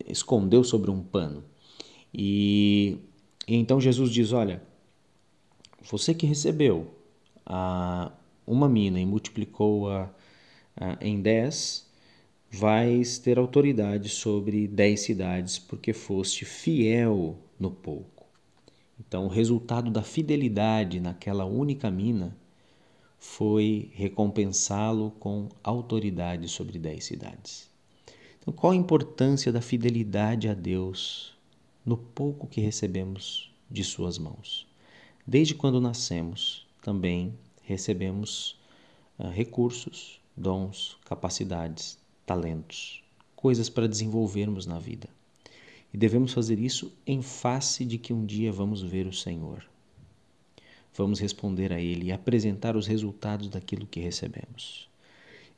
escondeu 0.07 0.63
sobre 0.63 0.91
um 0.91 1.01
pano. 1.01 1.43
E, 2.13 2.97
e, 3.47 3.55
então 3.55 3.79
Jesus 3.79 4.11
diz: 4.11 4.33
Olha, 4.33 4.61
você 5.89 6.13
que 6.13 6.25
recebeu 6.25 6.87
a, 7.45 8.11
uma 8.45 8.69
mina 8.69 8.99
e 8.99 9.05
multiplicou-a 9.05 10.09
em 10.99 11.21
dez, 11.21 11.89
vais 12.51 13.17
ter 13.17 13.37
autoridade 13.37 14.09
sobre 14.09 14.67
dez 14.67 15.01
cidades, 15.01 15.57
porque 15.57 15.93
foste 15.93 16.45
fiel 16.45 17.37
no 17.59 17.71
pouco. 17.71 18.25
Então, 18.99 19.25
o 19.25 19.29
resultado 19.29 19.91
da 19.91 20.01
fidelidade 20.01 20.99
naquela 20.99 21.45
única 21.45 21.91
mina 21.91 22.35
foi 23.17 23.89
recompensá-lo 23.93 25.11
com 25.19 25.49
autoridade 25.63 26.47
sobre 26.47 26.77
dez 26.77 27.05
cidades. 27.05 27.69
Então, 28.39 28.53
qual 28.53 28.73
a 28.73 28.75
importância 28.75 29.51
da 29.51 29.61
fidelidade 29.61 30.47
a 30.47 30.53
Deus 30.53 31.35
no 31.85 31.97
pouco 31.97 32.47
que 32.47 32.61
recebemos 32.61 33.51
de 33.69 33.83
Suas 33.83 34.17
mãos? 34.17 34.67
Desde 35.25 35.55
quando 35.55 35.81
nascemos, 35.81 36.67
também 36.81 37.33
recebemos 37.65 38.57
uh, 39.19 39.27
recursos, 39.29 40.21
dons, 40.35 40.97
capacidades, 41.05 41.97
talentos, 42.25 43.03
coisas 43.35 43.69
para 43.69 43.87
desenvolvermos 43.87 44.65
na 44.65 44.79
vida. 44.79 45.07
E 45.93 45.97
devemos 45.97 46.33
fazer 46.33 46.59
isso 46.59 46.91
em 47.05 47.21
face 47.21 47.85
de 47.85 47.97
que 47.97 48.13
um 48.13 48.25
dia 48.25 48.51
vamos 48.51 48.81
ver 48.81 49.07
o 49.07 49.13
Senhor. 49.13 49.65
Vamos 50.93 51.19
responder 51.19 51.71
a 51.73 51.79
Ele 51.79 52.05
e 52.07 52.11
apresentar 52.11 52.75
os 52.75 52.87
resultados 52.87 53.49
daquilo 53.49 53.85
que 53.85 53.99
recebemos. 53.99 54.89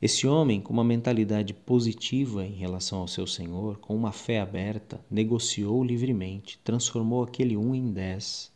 Esse 0.00 0.28
homem, 0.28 0.60
com 0.60 0.72
uma 0.72 0.84
mentalidade 0.84 1.52
positiva 1.52 2.46
em 2.46 2.52
relação 2.52 3.00
ao 3.00 3.08
seu 3.08 3.26
Senhor, 3.26 3.78
com 3.78 3.96
uma 3.96 4.12
fé 4.12 4.40
aberta, 4.40 5.00
negociou 5.10 5.82
livremente, 5.82 6.58
transformou 6.62 7.24
aquele 7.24 7.56
um 7.56 7.74
em 7.74 7.90
dez 7.90 8.52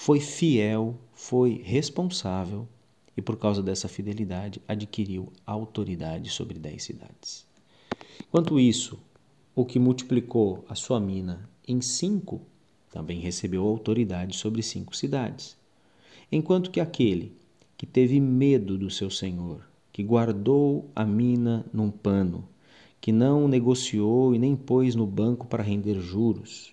foi 0.00 0.20
fiel, 0.20 0.94
foi 1.12 1.60
responsável 1.64 2.68
e, 3.16 3.20
por 3.20 3.36
causa 3.36 3.60
dessa 3.60 3.88
fidelidade, 3.88 4.62
adquiriu 4.66 5.32
autoridade 5.44 6.30
sobre 6.30 6.56
dez 6.56 6.84
cidades. 6.84 7.44
Enquanto 8.20 8.60
isso, 8.60 8.96
o 9.56 9.64
que 9.64 9.76
multiplicou 9.76 10.64
a 10.68 10.76
sua 10.76 11.00
mina 11.00 11.50
em 11.66 11.80
cinco 11.80 12.40
também 12.92 13.18
recebeu 13.18 13.66
autoridade 13.66 14.36
sobre 14.36 14.62
cinco 14.62 14.96
cidades. 14.96 15.56
Enquanto 16.30 16.70
que 16.70 16.78
aquele 16.78 17.32
que 17.76 17.84
teve 17.84 18.20
medo 18.20 18.78
do 18.78 18.88
seu 18.88 19.10
senhor, 19.10 19.68
que 19.92 20.04
guardou 20.04 20.88
a 20.94 21.04
mina 21.04 21.66
num 21.72 21.90
pano, 21.90 22.48
que 23.00 23.10
não 23.10 23.48
negociou 23.48 24.32
e 24.32 24.38
nem 24.38 24.54
pôs 24.54 24.94
no 24.94 25.08
banco 25.08 25.48
para 25.48 25.64
render 25.64 26.00
juros, 26.00 26.72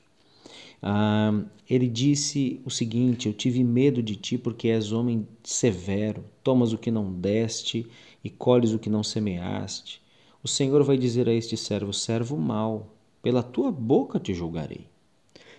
ah, 0.81 1.43
ele 1.69 1.87
disse 1.87 2.61
o 2.65 2.69
seguinte: 2.69 3.27
Eu 3.27 3.33
tive 3.33 3.63
medo 3.63 4.03
de 4.03 4.15
ti, 4.15 4.37
porque 4.37 4.67
és 4.67 4.91
homem 4.91 5.27
severo, 5.43 6.23
tomas 6.43 6.73
o 6.73 6.77
que 6.77 6.91
não 6.91 7.11
deste 7.11 7.87
e 8.23 8.29
colhes 8.29 8.73
o 8.73 8.79
que 8.79 8.89
não 8.89 9.03
semeaste. 9.03 10.01
O 10.43 10.47
Senhor 10.47 10.83
vai 10.83 10.97
dizer 10.97 11.27
a 11.27 11.33
este 11.33 11.57
servo: 11.57 11.91
servo 11.91 12.37
mau, 12.37 12.95
pela 13.21 13.41
tua 13.41 13.71
boca 13.71 14.19
te 14.19 14.33
julgarei. 14.33 14.87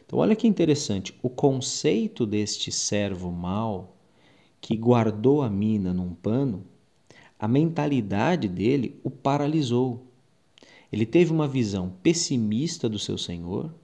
Então, 0.04 0.20
olha 0.20 0.36
que 0.36 0.46
interessante: 0.46 1.12
o 1.22 1.28
conceito 1.28 2.24
deste 2.24 2.70
servo 2.70 3.32
mau 3.32 3.96
que 4.60 4.76
guardou 4.76 5.42
a 5.42 5.50
mina 5.50 5.92
num 5.92 6.14
pano, 6.14 6.64
a 7.38 7.48
mentalidade 7.48 8.48
dele 8.48 9.00
o 9.02 9.10
paralisou. 9.10 10.06
Ele 10.92 11.04
teve 11.04 11.32
uma 11.32 11.48
visão 11.48 11.92
pessimista 12.02 12.88
do 12.88 12.98
seu 12.98 13.18
Senhor 13.18 13.74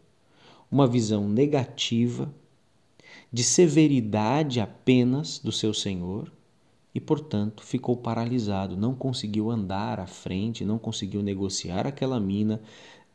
uma 0.73 0.87
visão 0.87 1.29
negativa, 1.29 2.35
de 3.31 3.45
severidade 3.45 4.59
apenas 4.59 5.39
do 5.39 5.53
seu 5.53 5.75
Senhor, 5.75 6.33
e, 6.95 7.01
portanto, 7.01 7.63
ficou 7.63 7.95
paralisado, 7.95 8.77
não 8.77 8.95
conseguiu 8.95 9.51
andar 9.51 10.01
à 10.01 10.07
frente, 10.07 10.65
não 10.65 10.79
conseguiu 10.79 11.23
negociar 11.23 11.87
aquela 11.87 12.19
mina, 12.19 12.61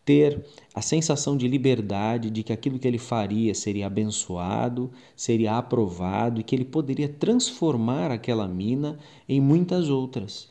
ter 0.06 0.46
a 0.74 0.82
sensação 0.82 1.36
de 1.36 1.48
liberdade, 1.48 2.30
de 2.30 2.42
que 2.44 2.54
aquilo 2.54 2.80
que 2.80 2.88
ele 2.88 2.98
faria 2.98 3.54
seria 3.54 3.88
abençoado, 3.88 4.92
seria 5.16 5.58
aprovado 5.58 6.40
e 6.40 6.44
que 6.44 6.56
ele 6.56 6.64
poderia 6.64 7.10
transformar 7.10 8.12
aquela 8.12 8.48
mina 8.48 8.98
em 9.28 9.42
muitas 9.42 9.90
outras. 9.90 10.50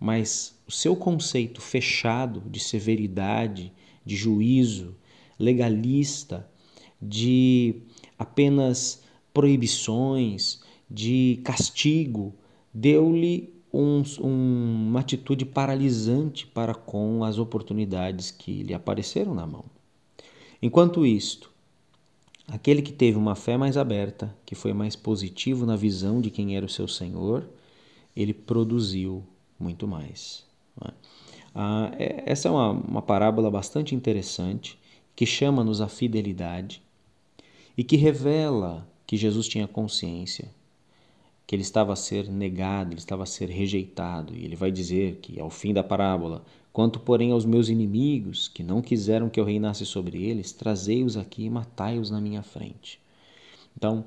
Mas 0.00 0.56
o 0.66 0.72
seu 0.72 0.96
conceito 0.96 1.60
fechado 1.60 2.42
de 2.48 2.60
severidade, 2.60 3.72
de 4.04 4.16
juízo, 4.16 4.96
legalista, 5.38 6.48
de 7.00 7.82
apenas 8.18 9.02
proibições, 9.32 10.60
de 10.90 11.40
castigo, 11.44 12.34
deu-lhe 12.72 13.54
um, 13.72 14.02
um, 14.20 14.88
uma 14.88 15.00
atitude 15.00 15.44
paralisante 15.44 16.46
para 16.46 16.74
com 16.74 17.22
as 17.22 17.38
oportunidades 17.38 18.30
que 18.30 18.62
lhe 18.62 18.74
apareceram 18.74 19.34
na 19.34 19.46
mão. 19.46 19.64
Enquanto 20.60 21.06
isto, 21.06 21.52
aquele 22.48 22.82
que 22.82 22.92
teve 22.92 23.16
uma 23.16 23.34
fé 23.34 23.56
mais 23.56 23.76
aberta, 23.76 24.34
que 24.44 24.54
foi 24.54 24.72
mais 24.72 24.96
positivo 24.96 25.66
na 25.66 25.76
visão 25.76 26.20
de 26.20 26.30
quem 26.30 26.56
era 26.56 26.66
o 26.66 26.68
seu 26.68 26.88
Senhor, 26.88 27.48
ele 28.16 28.34
produziu 28.34 29.22
muito 29.58 29.86
mais. 29.86 30.44
É? 30.84 30.90
Ah, 31.54 31.92
é, 31.98 32.22
essa 32.26 32.48
é 32.48 32.50
uma, 32.50 32.70
uma 32.70 33.02
parábola 33.02 33.50
bastante 33.50 33.94
interessante 33.94 34.77
que 35.18 35.26
chama-nos 35.26 35.80
à 35.80 35.88
fidelidade 35.88 36.80
e 37.76 37.82
que 37.82 37.96
revela 37.96 38.86
que 39.04 39.16
Jesus 39.16 39.48
tinha 39.48 39.66
consciência 39.66 40.48
que 41.44 41.56
ele 41.56 41.62
estava 41.62 41.92
a 41.92 41.96
ser 41.96 42.28
negado, 42.28 42.92
ele 42.92 43.00
estava 43.00 43.24
a 43.24 43.26
ser 43.26 43.50
rejeitado. 43.50 44.32
E 44.32 44.44
ele 44.44 44.54
vai 44.54 44.70
dizer 44.70 45.16
que, 45.16 45.40
ao 45.40 45.50
fim 45.50 45.74
da 45.74 45.82
parábola, 45.82 46.44
quanto, 46.72 47.00
porém, 47.00 47.32
aos 47.32 47.44
meus 47.44 47.68
inimigos, 47.68 48.46
que 48.46 48.62
não 48.62 48.80
quiseram 48.80 49.28
que 49.28 49.40
eu 49.40 49.44
reinasse 49.44 49.84
sobre 49.84 50.22
eles, 50.22 50.52
trazei-os 50.52 51.16
aqui 51.16 51.46
e 51.46 51.50
matai-os 51.50 52.12
na 52.12 52.20
minha 52.20 52.44
frente. 52.44 53.00
Então, 53.76 54.04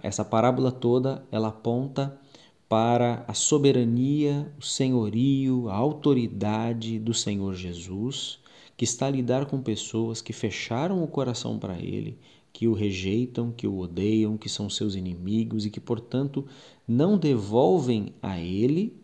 essa 0.00 0.24
parábola 0.24 0.70
toda, 0.70 1.26
ela 1.32 1.48
aponta 1.48 2.16
para 2.68 3.24
a 3.26 3.34
soberania, 3.34 4.48
o 4.60 4.62
senhorio, 4.62 5.68
a 5.68 5.74
autoridade 5.74 7.00
do 7.00 7.12
Senhor 7.12 7.52
Jesus, 7.54 8.38
que 8.76 8.84
está 8.84 9.06
a 9.06 9.10
lidar 9.10 9.46
com 9.46 9.62
pessoas 9.62 10.20
que 10.20 10.32
fecharam 10.32 11.02
o 11.02 11.08
coração 11.08 11.58
para 11.58 11.78
ele 11.78 12.18
que 12.56 12.66
o 12.66 12.72
rejeitam, 12.72 13.52
que 13.52 13.66
o 13.66 13.76
odeiam, 13.76 14.38
que 14.38 14.48
são 14.48 14.70
seus 14.70 14.94
inimigos 14.94 15.66
e 15.66 15.70
que, 15.70 15.78
portanto, 15.78 16.46
não 16.88 17.18
devolvem 17.18 18.14
a 18.22 18.40
ele 18.40 18.96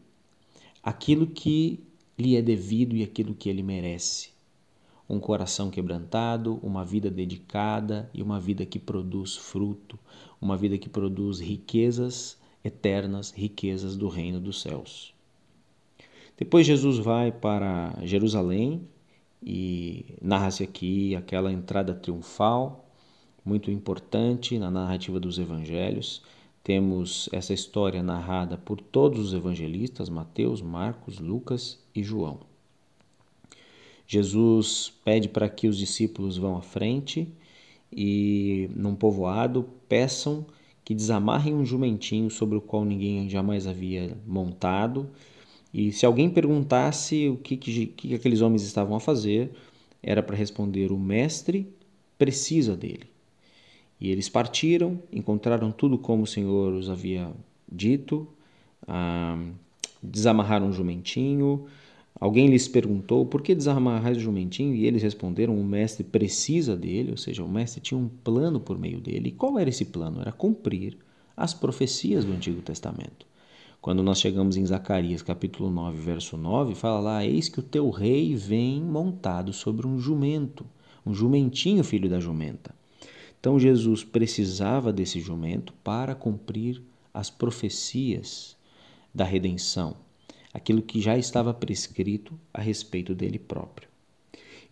aquilo 0.83 1.27
que 1.27 1.79
lhe 2.19 2.35
é 2.35 2.41
devido 2.41 2.97
e 2.97 3.03
aquilo 3.03 3.35
que 3.35 3.51
ele 3.51 3.63
merece. 3.63 4.31
Um 5.07 5.21
coração 5.21 5.69
quebrantado, 5.69 6.59
uma 6.63 6.83
vida 6.83 7.11
dedicada 7.11 8.09
e 8.15 8.23
uma 8.23 8.41
vida 8.41 8.65
que 8.65 8.79
produz 8.79 9.37
fruto, 9.37 9.99
uma 10.41 10.57
vida 10.57 10.79
que 10.79 10.89
produz 10.89 11.39
riquezas 11.39 12.39
eternas, 12.65 13.33
riquezas 13.33 13.99
do 13.99 14.09
reino 14.09 14.41
dos 14.41 14.63
céus. 14.63 15.13
Depois 16.39 16.67
Jesus 16.67 16.97
vai 16.97 17.31
para 17.31 17.99
Jerusalém 18.03 18.89
e 19.43 20.17
narra-se 20.21 20.63
aqui 20.63 21.17
aquela 21.17 21.53
entrada 21.53 21.95
triunfal 21.95 22.83
muito 23.45 23.71
importante 23.71 24.59
na 24.59 24.71
narrativa 24.71 25.19
dos 25.19 25.39
evangelhos. 25.39 26.23
Temos 26.63 27.29
essa 27.33 27.53
história 27.53 28.03
narrada 28.03 28.57
por 28.57 28.81
todos 28.81 29.19
os 29.19 29.35
evangelistas: 29.35 30.09
Mateus, 30.09 30.63
Marcos, 30.63 31.19
Lucas 31.19 31.79
e 31.95 32.03
João. 32.03 32.41
Jesus 34.07 34.93
pede 35.05 35.29
para 35.29 35.49
que 35.49 35.67
os 35.67 35.77
discípulos 35.77 36.37
vão 36.37 36.57
à 36.57 36.63
frente 36.63 37.33
e, 37.91 38.69
num 38.77 38.95
povoado, 38.95 39.69
peçam 39.89 40.47
que 40.85 40.95
desamarrem 40.95 41.55
um 41.55 41.65
jumentinho 41.65 42.31
sobre 42.31 42.59
o 42.59 42.61
qual 42.61 42.85
ninguém 42.85 43.29
jamais 43.29 43.67
havia 43.67 44.17
montado. 44.27 45.09
E 45.73 45.91
se 45.91 46.05
alguém 46.05 46.29
perguntasse 46.29 47.29
o 47.29 47.37
que, 47.37 47.57
que, 47.57 47.87
que 47.87 48.15
aqueles 48.15 48.41
homens 48.41 48.63
estavam 48.63 48.95
a 48.95 49.01
fazer, 49.01 49.51
era 50.03 50.23
para 50.23 50.37
responder: 50.37 50.93
o 50.93 50.99
mestre 50.99 51.67
precisa 52.19 52.77
dele. 52.77 53.11
E 54.01 54.11
eles 54.11 54.29
partiram, 54.29 55.01
encontraram 55.13 55.71
tudo 55.71 55.97
como 55.97 56.25
o 56.25 56.27
Senhor 56.27 56.73
os 56.75 56.91
havia 56.91 57.33
dito, 57.71 58.27
ah, 58.87 59.41
desamarraram 60.03 60.69
o 60.69 60.73
jumentinho. 60.73 61.67
Alguém 62.21 62.49
lhes 62.49 62.69
perguntou 62.69 63.25
por 63.25 63.43
que 63.43 63.55
desamarrar 63.55 64.13
o 64.13 64.19
jumentinho 64.19 64.75
e 64.75 64.87
eles 64.87 65.03
responderam: 65.03 65.59
o 65.59 65.65
mestre 65.65 66.05
precisa 66.05 66.77
dele, 66.77 67.13
ou 67.13 67.17
seja, 67.17 67.43
o 67.43 67.49
mestre 67.49 67.81
tinha 67.81 67.99
um 67.99 68.09
plano 68.09 68.61
por 68.61 68.79
meio 68.79 69.01
dele. 69.01 69.29
E 69.29 69.33
qual 69.33 69.59
era 69.59 69.71
esse 69.71 69.87
plano? 69.87 70.21
Era 70.21 70.33
cumprir 70.33 70.99
as 71.37 71.55
profecias 71.55 72.25
do 72.25 72.33
Antigo 72.33 72.61
Testamento. 72.61 73.32
Quando 73.83 74.01
nós 74.01 74.21
chegamos 74.21 74.57
em 74.57 74.65
Zacarias 74.65 75.23
capítulo 75.23 75.69
9, 75.69 75.99
verso 75.99 76.37
9, 76.37 76.77
fala 76.77 77.01
lá: 77.01 77.27
Eis 77.27 77.49
que 77.49 77.59
o 77.59 77.65
teu 77.65 77.91
rei 77.91 78.33
vem 78.37 78.81
montado 78.81 79.53
sobre 79.53 79.89
um 79.89 79.99
jumento, 79.99 80.65
um 81.05 81.13
jumentinho, 81.13 81.83
filho 81.83 82.09
da 82.09 82.21
jumenta. 82.21 82.73
Então 83.41 83.59
Jesus 83.59 84.05
precisava 84.05 84.93
desse 84.93 85.19
jumento 85.19 85.73
para 85.83 86.15
cumprir 86.15 86.81
as 87.13 87.29
profecias 87.29 88.57
da 89.13 89.25
redenção, 89.25 89.97
aquilo 90.55 90.81
que 90.81 91.01
já 91.01 91.19
estava 91.19 91.53
prescrito 91.53 92.39
a 92.55 92.61
respeito 92.61 93.17
dele 93.17 93.41
próprio. 93.41 93.89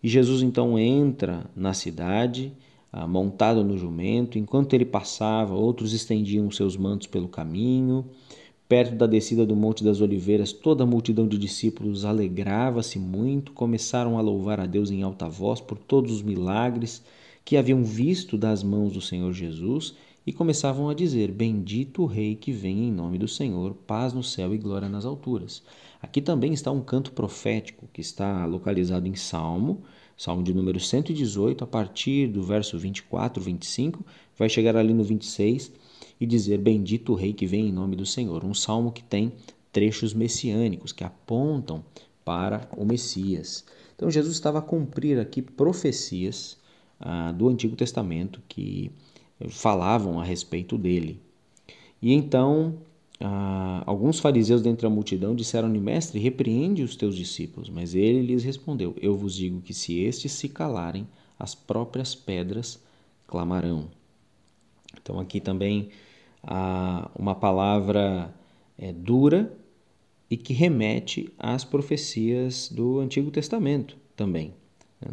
E 0.01 0.07
Jesus 0.07 0.41
então 0.41 0.79
entra 0.79 1.51
na 1.53 1.73
cidade, 1.73 2.53
ah, 2.93 3.05
montado 3.05 3.61
no 3.61 3.77
jumento, 3.77 4.39
enquanto 4.39 4.73
ele 4.73 4.85
passava, 4.85 5.53
outros 5.53 5.91
estendiam 5.91 6.49
seus 6.49 6.77
mantos 6.77 7.07
pelo 7.07 7.27
caminho. 7.27 8.05
Perto 8.71 8.95
da 8.95 9.05
descida 9.05 9.45
do 9.45 9.53
Monte 9.53 9.83
das 9.83 9.99
Oliveiras, 9.99 10.53
toda 10.53 10.85
a 10.85 10.87
multidão 10.87 11.27
de 11.27 11.37
discípulos 11.37 12.05
alegrava-se 12.05 12.97
muito, 12.97 13.51
começaram 13.51 14.17
a 14.17 14.21
louvar 14.21 14.61
a 14.61 14.65
Deus 14.65 14.89
em 14.89 15.03
alta 15.03 15.27
voz 15.27 15.59
por 15.59 15.77
todos 15.77 16.09
os 16.09 16.21
milagres 16.21 17.03
que 17.43 17.57
haviam 17.57 17.83
visto 17.83 18.37
das 18.37 18.63
mãos 18.63 18.93
do 18.93 19.01
Senhor 19.01 19.33
Jesus 19.33 19.93
e 20.25 20.31
começavam 20.31 20.87
a 20.87 20.93
dizer: 20.93 21.33
Bendito 21.33 22.03
o 22.03 22.05
Rei 22.05 22.33
que 22.33 22.53
vem 22.53 22.87
em 22.87 22.91
nome 22.93 23.17
do 23.17 23.27
Senhor, 23.27 23.73
paz 23.73 24.13
no 24.13 24.23
céu 24.23 24.55
e 24.55 24.57
glória 24.57 24.87
nas 24.87 25.03
alturas. 25.03 25.61
Aqui 26.01 26.21
também 26.21 26.53
está 26.53 26.71
um 26.71 26.79
canto 26.79 27.11
profético 27.11 27.89
que 27.91 27.99
está 27.99 28.45
localizado 28.45 29.05
em 29.05 29.15
Salmo, 29.15 29.81
Salmo 30.15 30.43
de 30.43 30.53
número 30.53 30.79
118, 30.79 31.61
a 31.61 31.67
partir 31.67 32.27
do 32.29 32.41
verso 32.41 32.79
24, 32.79 33.43
25, 33.43 34.05
vai 34.37 34.47
chegar 34.47 34.77
ali 34.77 34.93
no 34.93 35.03
26 35.03 35.73
e 36.21 36.25
dizer: 36.27 36.59
Bendito 36.59 37.13
o 37.13 37.15
Rei 37.15 37.33
que 37.33 37.47
vem 37.47 37.69
em 37.69 37.71
nome 37.71 37.95
do 37.95 38.05
Senhor. 38.05 38.45
Um 38.45 38.53
salmo 38.53 38.91
que 38.91 39.03
tem 39.03 39.33
trechos 39.73 40.13
messiânicos 40.13 40.91
que 40.91 41.03
apontam 41.03 41.83
para 42.23 42.69
o 42.77 42.85
Messias. 42.85 43.65
Então 43.95 44.11
Jesus 44.11 44.35
estava 44.35 44.59
a 44.59 44.61
cumprir 44.61 45.19
aqui 45.19 45.41
profecias 45.41 46.57
ah, 46.99 47.31
do 47.31 47.49
Antigo 47.49 47.75
Testamento 47.75 48.39
que 48.47 48.91
falavam 49.49 50.19
a 50.19 50.23
respeito 50.23 50.77
dele. 50.77 51.19
E 51.99 52.13
então 52.13 52.77
ah, 53.19 53.81
alguns 53.87 54.19
fariseus 54.19 54.61
dentre 54.61 54.85
a 54.85 54.89
multidão 54.91 55.33
disseram-lhe, 55.33 55.79
Mestre, 55.79 56.19
repreende 56.19 56.83
os 56.83 56.95
teus 56.95 57.15
discípulos. 57.15 57.67
Mas 57.67 57.95
ele 57.95 58.21
lhes 58.21 58.43
respondeu, 58.43 58.95
Eu 59.01 59.17
vos 59.17 59.33
digo 59.33 59.59
que 59.59 59.73
se 59.73 59.99
estes 59.99 60.33
se 60.33 60.47
calarem, 60.47 61.07
as 61.39 61.55
próprias 61.55 62.13
pedras 62.13 62.79
clamarão. 63.25 63.89
Então 65.01 65.19
aqui 65.19 65.39
também 65.39 65.89
há 66.43 67.09
uma 67.17 67.35
palavra 67.35 68.33
é, 68.77 68.91
dura 68.91 69.55
e 70.29 70.37
que 70.37 70.53
remete 70.53 71.31
às 71.37 71.63
profecias 71.63 72.69
do 72.69 72.99
Antigo 72.99 73.29
Testamento 73.31 73.97
também. 74.15 74.53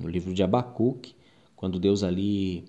No 0.01 0.09
livro 0.09 0.35
de 0.35 0.43
Abacuque, 0.43 1.15
quando 1.57 1.81
Deus 1.81 2.03
ali 2.03 2.65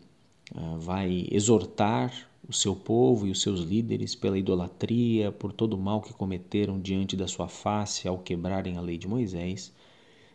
uh, 0.56 0.80
vai 0.80 1.28
exortar 1.30 2.30
o 2.48 2.54
seu 2.54 2.76
povo 2.76 3.28
e 3.28 3.32
os 3.32 3.42
seus 3.42 3.60
líderes 3.60 4.16
pela 4.16 4.38
idolatria, 4.38 5.32
por 5.32 5.54
todo 5.54 5.74
o 5.74 5.78
mal 5.78 6.02
que 6.02 6.14
cometeram 6.14 6.80
diante 6.80 7.16
da 7.16 7.28
sua 7.28 7.48
face 7.48 8.08
ao 8.08 8.18
quebrarem 8.18 8.78
a 8.78 8.82
lei 8.82 8.98
de 8.98 9.08
Moisés, 9.08 9.72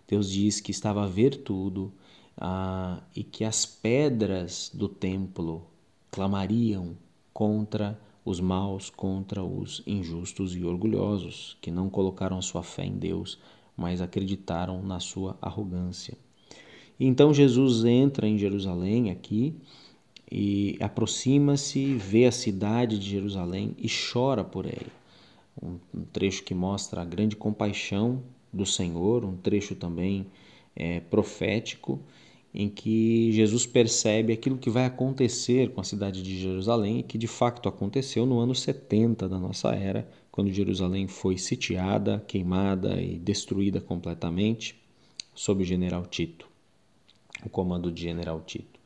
Deus 0.06 0.30
diz 0.30 0.60
que 0.60 0.70
estava 0.70 1.04
a 1.04 1.08
ver 1.08 1.42
tudo 1.42 1.92
uh, 2.38 3.02
e 3.16 3.24
que 3.24 3.42
as 3.44 3.66
pedras 3.66 4.70
do 4.72 4.88
templo 4.88 5.66
clamariam 6.10 6.96
contra 7.32 7.98
os 8.24 8.40
maus, 8.40 8.88
contra 8.88 9.42
os 9.44 9.82
injustos 9.86 10.56
e 10.56 10.64
orgulhosos, 10.64 11.56
que 11.60 11.70
não 11.70 11.90
colocaram 11.90 12.40
sua 12.40 12.62
fé 12.62 12.84
em 12.84 12.96
Deus, 12.96 13.38
mas 13.76 14.00
acreditaram 14.00 14.82
na 14.82 15.00
sua 15.00 15.36
arrogância. 15.42 16.16
Então 16.98 17.34
Jesus 17.34 17.84
entra 17.84 18.26
em 18.26 18.38
Jerusalém 18.38 19.10
aqui 19.10 19.54
e 20.30 20.76
aproxima-se, 20.80 21.94
vê 21.94 22.24
a 22.24 22.32
cidade 22.32 22.98
de 22.98 23.10
Jerusalém 23.10 23.74
e 23.78 23.88
chora 23.88 24.42
por 24.42 24.64
ela. 24.64 25.04
um, 25.62 25.78
um 25.94 26.04
trecho 26.04 26.42
que 26.42 26.54
mostra 26.54 27.02
a 27.02 27.04
grande 27.04 27.36
compaixão 27.36 28.22
do 28.52 28.64
Senhor, 28.64 29.24
um 29.24 29.36
trecho 29.36 29.74
também 29.74 30.26
é, 30.74 31.00
profético, 31.00 32.00
em 32.54 32.68
que 32.68 33.32
Jesus 33.32 33.66
percebe 33.66 34.32
aquilo 34.32 34.56
que 34.56 34.70
vai 34.70 34.84
acontecer 34.84 35.70
com 35.72 35.80
a 35.80 35.84
cidade 35.84 36.22
de 36.22 36.38
Jerusalém, 36.40 37.02
que 37.02 37.18
de 37.18 37.26
fato 37.26 37.68
aconteceu 37.68 38.24
no 38.24 38.38
ano 38.38 38.54
70 38.54 39.28
da 39.28 39.38
nossa 39.38 39.74
era, 39.74 40.08
quando 40.30 40.52
Jerusalém 40.52 41.08
foi 41.08 41.36
sitiada, 41.36 42.22
queimada 42.28 43.00
e 43.02 43.18
destruída 43.18 43.80
completamente 43.80 44.80
sob 45.34 45.62
o 45.62 45.66
general 45.66 46.06
Tito, 46.06 46.46
o 47.44 47.48
comando 47.48 47.90
de 47.90 48.02
general 48.02 48.40
Tito. 48.40 48.78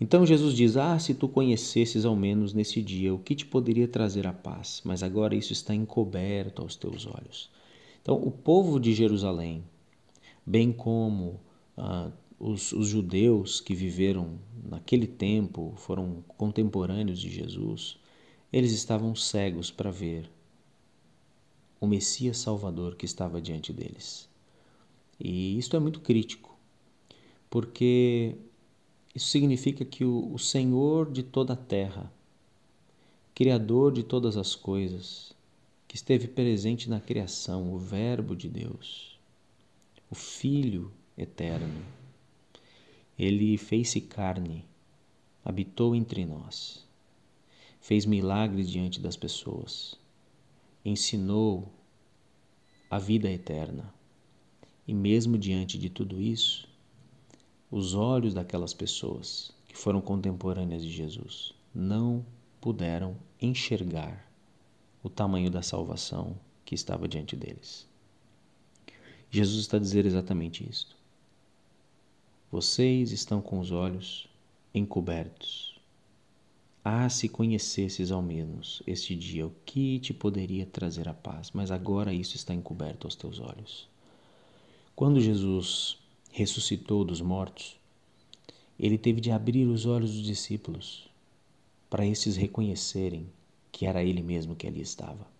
Então 0.00 0.24
Jesus 0.24 0.54
diz: 0.54 0.76
Ah, 0.76 0.98
se 0.98 1.14
tu 1.14 1.28
conhecesses 1.28 2.04
ao 2.04 2.14
menos 2.14 2.52
nesse 2.52 2.80
dia 2.80 3.12
o 3.12 3.18
que 3.18 3.34
te 3.34 3.46
poderia 3.46 3.88
trazer 3.88 4.26
a 4.26 4.32
paz, 4.32 4.80
mas 4.84 5.02
agora 5.02 5.34
isso 5.34 5.52
está 5.52 5.74
encoberto 5.74 6.62
aos 6.62 6.76
teus 6.76 7.06
olhos. 7.06 7.50
Então, 8.02 8.16
o 8.16 8.30
povo 8.30 8.78
de 8.78 8.92
Jerusalém, 8.92 9.64
bem 10.44 10.70
como 10.70 11.40
ah, 11.76 12.10
os, 12.44 12.72
os 12.72 12.88
judeus 12.88 13.58
que 13.58 13.74
viveram 13.74 14.38
naquele 14.68 15.06
tempo, 15.06 15.72
foram 15.78 16.22
contemporâneos 16.36 17.18
de 17.18 17.30
Jesus, 17.30 17.98
eles 18.52 18.70
estavam 18.70 19.16
cegos 19.16 19.70
para 19.70 19.90
ver 19.90 20.30
o 21.80 21.86
Messias 21.86 22.36
Salvador 22.36 22.96
que 22.96 23.06
estava 23.06 23.40
diante 23.40 23.72
deles. 23.72 24.28
E 25.18 25.56
isto 25.56 25.74
é 25.74 25.80
muito 25.80 26.00
crítico, 26.00 26.54
porque 27.48 28.36
isso 29.14 29.28
significa 29.28 29.82
que 29.82 30.04
o, 30.04 30.30
o 30.34 30.38
Senhor 30.38 31.10
de 31.10 31.22
toda 31.22 31.54
a 31.54 31.56
terra, 31.56 32.12
Criador 33.34 33.90
de 33.90 34.02
todas 34.02 34.36
as 34.36 34.54
coisas, 34.54 35.34
que 35.88 35.96
esteve 35.96 36.28
presente 36.28 36.90
na 36.90 37.00
criação, 37.00 37.72
o 37.72 37.78
Verbo 37.78 38.36
de 38.36 38.48
Deus, 38.48 39.18
o 40.10 40.14
Filho 40.14 40.92
eterno, 41.16 41.82
ele 43.18 43.56
fez-se 43.56 44.00
carne, 44.00 44.64
habitou 45.44 45.94
entre 45.94 46.24
nós, 46.24 46.86
fez 47.80 48.06
milagres 48.06 48.68
diante 48.70 49.00
das 49.00 49.16
pessoas, 49.16 49.98
ensinou 50.84 51.72
a 52.90 52.98
vida 52.98 53.30
eterna. 53.30 53.92
E 54.86 54.92
mesmo 54.92 55.38
diante 55.38 55.78
de 55.78 55.88
tudo 55.88 56.20
isso, 56.20 56.68
os 57.70 57.94
olhos 57.94 58.34
daquelas 58.34 58.74
pessoas 58.74 59.50
que 59.66 59.76
foram 59.76 60.00
contemporâneas 60.00 60.82
de 60.82 60.90
Jesus 60.90 61.54
não 61.74 62.24
puderam 62.60 63.16
enxergar 63.40 64.30
o 65.02 65.08
tamanho 65.08 65.50
da 65.50 65.62
salvação 65.62 66.38
que 66.64 66.74
estava 66.74 67.08
diante 67.08 67.34
deles. 67.34 67.88
Jesus 69.30 69.60
está 69.60 69.76
a 69.76 69.80
dizer 69.80 70.06
exatamente 70.06 70.68
isto. 70.68 70.96
Vocês 72.54 73.10
estão 73.10 73.40
com 73.42 73.58
os 73.58 73.72
olhos 73.72 74.28
encobertos. 74.72 75.76
Ah, 76.84 77.08
se 77.08 77.28
conhecesses 77.28 78.12
ao 78.12 78.22
menos 78.22 78.80
este 78.86 79.16
dia 79.16 79.44
o 79.44 79.52
que 79.66 79.98
te 79.98 80.14
poderia 80.14 80.64
trazer 80.64 81.08
a 81.08 81.12
paz, 81.12 81.50
mas 81.52 81.72
agora 81.72 82.14
isso 82.14 82.36
está 82.36 82.54
encoberto 82.54 83.08
aos 83.08 83.16
teus 83.16 83.40
olhos. 83.40 83.88
Quando 84.94 85.20
Jesus 85.20 85.98
ressuscitou 86.30 87.04
dos 87.04 87.20
mortos, 87.20 87.76
ele 88.78 88.98
teve 88.98 89.20
de 89.20 89.32
abrir 89.32 89.66
os 89.66 89.84
olhos 89.84 90.12
dos 90.12 90.22
discípulos 90.22 91.10
para 91.90 92.06
esses 92.06 92.36
reconhecerem 92.36 93.26
que 93.72 93.84
era 93.84 94.04
ele 94.04 94.22
mesmo 94.22 94.54
que 94.54 94.68
ali 94.68 94.80
estava. 94.80 95.33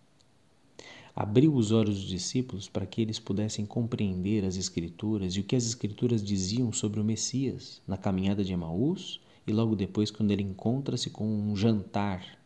Abriu 1.16 1.54
os 1.54 1.70
olhos 1.70 2.00
dos 2.00 2.08
discípulos 2.08 2.68
para 2.68 2.86
que 2.86 3.00
eles 3.00 3.20
pudessem 3.20 3.64
compreender 3.64 4.44
as 4.44 4.56
Escrituras 4.56 5.36
e 5.36 5.40
o 5.40 5.44
que 5.44 5.54
as 5.54 5.64
Escrituras 5.64 6.22
diziam 6.22 6.72
sobre 6.72 6.98
o 6.98 7.04
Messias 7.04 7.80
na 7.86 7.96
caminhada 7.96 8.42
de 8.42 8.52
Emaús 8.52 9.20
e 9.46 9.52
logo 9.52 9.76
depois, 9.76 10.10
quando 10.10 10.32
ele 10.32 10.42
encontra-se 10.42 11.10
com 11.10 11.24
um 11.24 11.54
jantar 11.54 12.38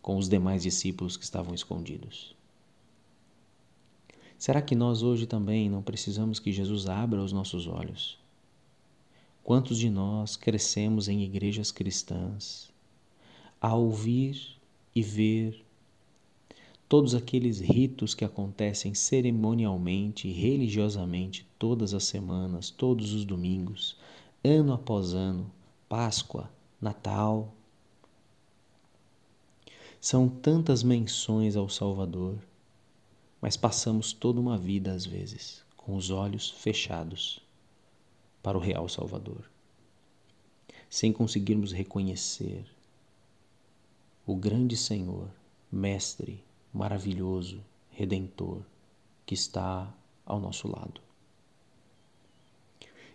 com 0.00 0.16
os 0.16 0.28
demais 0.28 0.62
discípulos 0.62 1.16
que 1.16 1.24
estavam 1.24 1.52
escondidos. 1.52 2.36
Será 4.38 4.62
que 4.62 4.76
nós 4.76 5.02
hoje 5.02 5.26
também 5.26 5.68
não 5.68 5.82
precisamos 5.82 6.38
que 6.38 6.52
Jesus 6.52 6.86
abra 6.86 7.20
os 7.20 7.32
nossos 7.32 7.66
olhos? 7.66 8.16
Quantos 9.42 9.78
de 9.78 9.90
nós 9.90 10.36
crescemos 10.36 11.08
em 11.08 11.24
igrejas 11.24 11.72
cristãs 11.72 12.70
a 13.60 13.74
ouvir 13.74 14.56
e 14.94 15.02
ver 15.02 15.65
todos 16.88 17.14
aqueles 17.14 17.60
ritos 17.60 18.14
que 18.14 18.24
acontecem 18.24 18.94
cerimonialmente 18.94 20.30
religiosamente 20.30 21.46
todas 21.58 21.94
as 21.94 22.04
semanas, 22.04 22.70
todos 22.70 23.12
os 23.12 23.24
domingos, 23.24 23.96
ano 24.44 24.72
após 24.72 25.14
ano, 25.14 25.50
Páscoa, 25.88 26.50
Natal. 26.80 27.52
São 30.00 30.28
tantas 30.28 30.82
menções 30.82 31.56
ao 31.56 31.68
Salvador 31.68 32.38
mas 33.40 33.56
passamos 33.56 34.12
toda 34.12 34.40
uma 34.40 34.56
vida, 34.56 34.92
às 34.92 35.04
vezes, 35.04 35.64
com 35.76 35.94
os 35.94 36.10
olhos 36.10 36.50
fechados 36.50 37.40
para 38.42 38.56
o 38.56 38.60
real 38.60 38.88
Salvador, 38.88 39.48
sem 40.88 41.12
conseguirmos 41.12 41.72
reconhecer 41.72 42.64
o 44.26 44.34
grande 44.34 44.76
Senhor, 44.76 45.30
Mestre, 45.70 46.42
maravilhoso, 46.76 47.64
Redentor, 47.90 48.62
que 49.24 49.34
está 49.34 49.92
ao 50.26 50.38
nosso 50.38 50.68
lado. 50.68 51.00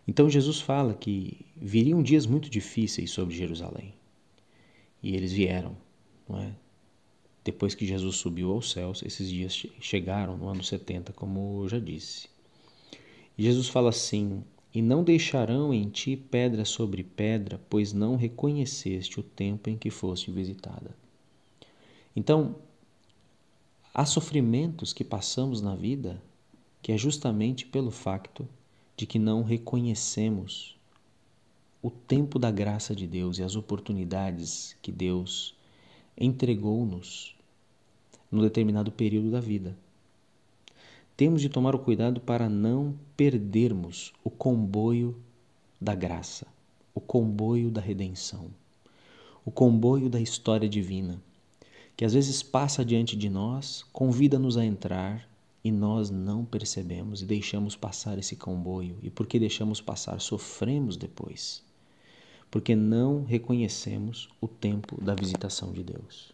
Então 0.08 0.30
Jesus 0.30 0.60
fala 0.60 0.96
que 0.96 1.46
viriam 1.56 2.02
dias 2.02 2.26
muito 2.26 2.50
difíceis 2.50 3.12
sobre 3.12 3.36
Jerusalém. 3.36 3.94
E 5.04 5.16
eles 5.16 5.32
vieram, 5.32 5.78
não 6.28 6.40
é? 6.40 6.52
Depois 7.44 7.76
que 7.76 7.86
Jesus 7.86 8.18
subiu 8.18 8.52
aos 8.52 8.72
céus, 8.72 9.04
esses 9.04 9.30
dias 9.30 9.66
chegaram 9.80 10.38
no 10.38 10.48
ano 10.48 10.64
70, 10.64 11.14
como 11.14 11.64
eu 11.64 11.70
já 11.70 11.80
disse. 11.80 12.30
E 13.38 13.44
Jesus 13.44 13.68
fala 13.68 13.90
assim: 13.90 14.44
E 14.74 14.82
não 14.82 15.04
deixarão 15.04 15.74
em 15.74 15.90
ti 15.90 16.16
pedra 16.16 16.66
sobre 16.66 17.04
pedra, 17.04 17.60
pois 17.70 17.94
não 17.94 18.16
reconheceste 18.16 19.20
o 19.20 19.24
tempo 19.24 19.70
em 19.70 19.78
que 19.78 19.90
foste 19.90 20.30
visitada. 20.32 20.96
Então, 22.16 22.56
há 23.94 24.06
sofrimentos 24.06 24.94
que 24.94 25.04
passamos 25.04 25.62
na 25.62 25.76
vida 25.76 26.22
que 26.82 26.92
é 26.92 26.98
justamente 26.98 27.66
pelo 27.66 27.92
facto 27.92 28.48
de 28.96 29.06
que 29.06 29.20
não 29.20 29.44
reconhecemos 29.44 30.78
o 31.82 31.90
tempo 31.90 32.40
da 32.40 32.50
graça 32.50 32.96
de 32.96 33.06
Deus 33.06 33.38
e 33.38 33.44
as 33.44 33.56
oportunidades 33.56 34.76
que 34.82 34.92
Deus 34.92 35.56
entregou-nos 36.18 37.36
num 38.32 38.42
determinado 38.42 38.92
período 38.92 39.30
da 39.30 39.40
vida. 39.40 39.76
Temos 41.18 41.42
de 41.42 41.50
tomar 41.50 41.76
o 41.76 41.80
cuidado 41.80 42.22
para 42.22 42.48
não 42.48 42.96
perdermos 43.18 44.14
o 44.24 44.30
comboio 44.30 45.16
da 45.80 45.94
graça, 45.94 46.48
o 46.96 47.02
comboio 47.02 47.70
da 47.70 47.82
redenção, 47.82 48.48
o 49.46 49.52
comboio 49.52 50.10
da 50.10 50.20
história 50.20 50.70
divina, 50.70 51.22
que 51.96 52.06
às 52.06 52.14
vezes 52.14 52.42
passa 52.42 52.84
diante 52.84 53.16
de 53.16 53.30
nós, 53.30 53.86
convida-nos 53.92 54.58
a 54.58 54.66
entrar 54.66 55.30
e 55.64 55.72
nós 55.72 56.10
não 56.10 56.44
percebemos 56.44 57.22
e 57.22 57.26
deixamos 57.26 57.76
passar 57.76 58.18
esse 58.18 58.36
comboio. 58.36 58.98
E 59.02 59.10
porque 59.10 59.38
deixamos 59.38 59.80
passar, 59.80 60.20
sofremos 60.20 60.98
depois 60.98 61.64
porque 62.52 62.76
não 62.76 63.24
reconhecemos 63.24 64.28
o 64.42 64.48
tempo 64.48 65.02
da 65.02 65.16
visitação 65.16 65.72
de 65.72 65.82
Deus. 65.82 66.34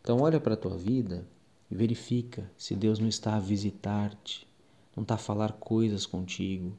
Então, 0.00 0.22
olha 0.22 0.40
para 0.40 0.54
a 0.54 0.56
tua 0.56 0.78
vida 0.78 1.28
e 1.70 1.74
verifica 1.74 2.50
se 2.56 2.74
Deus 2.74 2.98
não 2.98 3.06
está 3.06 3.36
a 3.36 3.40
visitar-te, 3.40 4.48
não 4.96 5.02
está 5.02 5.16
a 5.16 5.18
falar 5.18 5.52
coisas 5.52 6.06
contigo, 6.06 6.72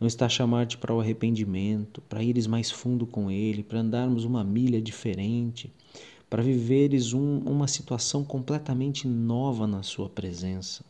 não 0.00 0.08
está 0.08 0.24
a 0.24 0.30
chamar-te 0.30 0.78
para 0.78 0.94
o 0.94 1.00
arrependimento, 1.00 2.00
para 2.08 2.22
ires 2.22 2.46
mais 2.46 2.70
fundo 2.70 3.06
com 3.06 3.30
Ele, 3.30 3.62
para 3.62 3.80
andarmos 3.80 4.24
uma 4.24 4.42
milha 4.42 4.80
diferente, 4.80 5.70
para 6.32 6.42
viveres 6.42 7.12
um, 7.12 7.40
uma 7.40 7.68
situação 7.68 8.24
completamente 8.24 9.06
nova 9.06 9.66
na 9.66 9.82
Sua 9.82 10.08
presença 10.08 10.82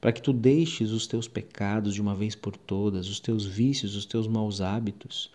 para 0.00 0.12
que 0.12 0.22
tu 0.22 0.32
deixes 0.32 0.92
os 0.92 1.04
teus 1.04 1.26
pecados 1.26 1.94
de 1.94 2.00
uma 2.00 2.14
vez 2.14 2.36
por 2.36 2.56
todas, 2.56 3.08
os 3.08 3.18
teus 3.18 3.44
vícios, 3.44 3.96
os 3.96 4.06
teus 4.06 4.28
maus 4.28 4.60
hábitos, 4.60 5.32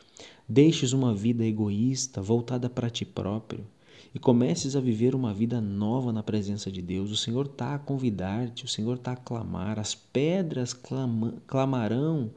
deixes 0.47 0.93
uma 0.93 1.13
vida 1.13 1.45
egoísta 1.45 2.21
voltada 2.21 2.69
para 2.69 2.89
ti 2.89 3.03
próprio 3.03 3.67
e 4.15 4.19
comeces 4.19 4.77
a 4.77 4.79
viver 4.79 5.13
uma 5.13 5.33
vida 5.33 5.59
nova 5.59 6.13
na 6.13 6.23
presença 6.23 6.71
de 6.71 6.81
Deus. 6.81 7.11
O 7.11 7.17
Senhor 7.17 7.47
está 7.47 7.75
a 7.75 7.79
convidar-te, 7.79 8.63
o 8.63 8.69
Senhor 8.69 8.95
está 8.95 9.11
a 9.11 9.17
clamar, 9.17 9.77
as 9.77 9.93
pedras 9.93 10.71
clama, 10.71 11.33
clamarão 11.45 12.31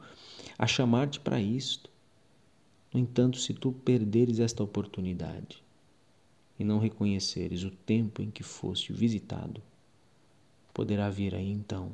a 0.59 0.67
chamar-te 0.67 1.21
para 1.21 1.39
isto. 1.39 1.89
No 2.93 2.99
entanto, 2.99 3.37
se 3.37 3.53
tu 3.53 3.71
perderes 3.71 4.41
esta 4.41 4.61
oportunidade 4.61 5.65
e 6.59 6.63
não 6.63 6.79
reconheceres 6.79 7.63
o 7.63 7.71
tempo 7.71 8.21
em 8.21 8.31
que 8.31 8.43
foste 8.43 8.91
visitado, 8.91 9.61
poderá 10.73 11.09
vir 11.09 11.35
aí 11.35 11.51
então 11.51 11.91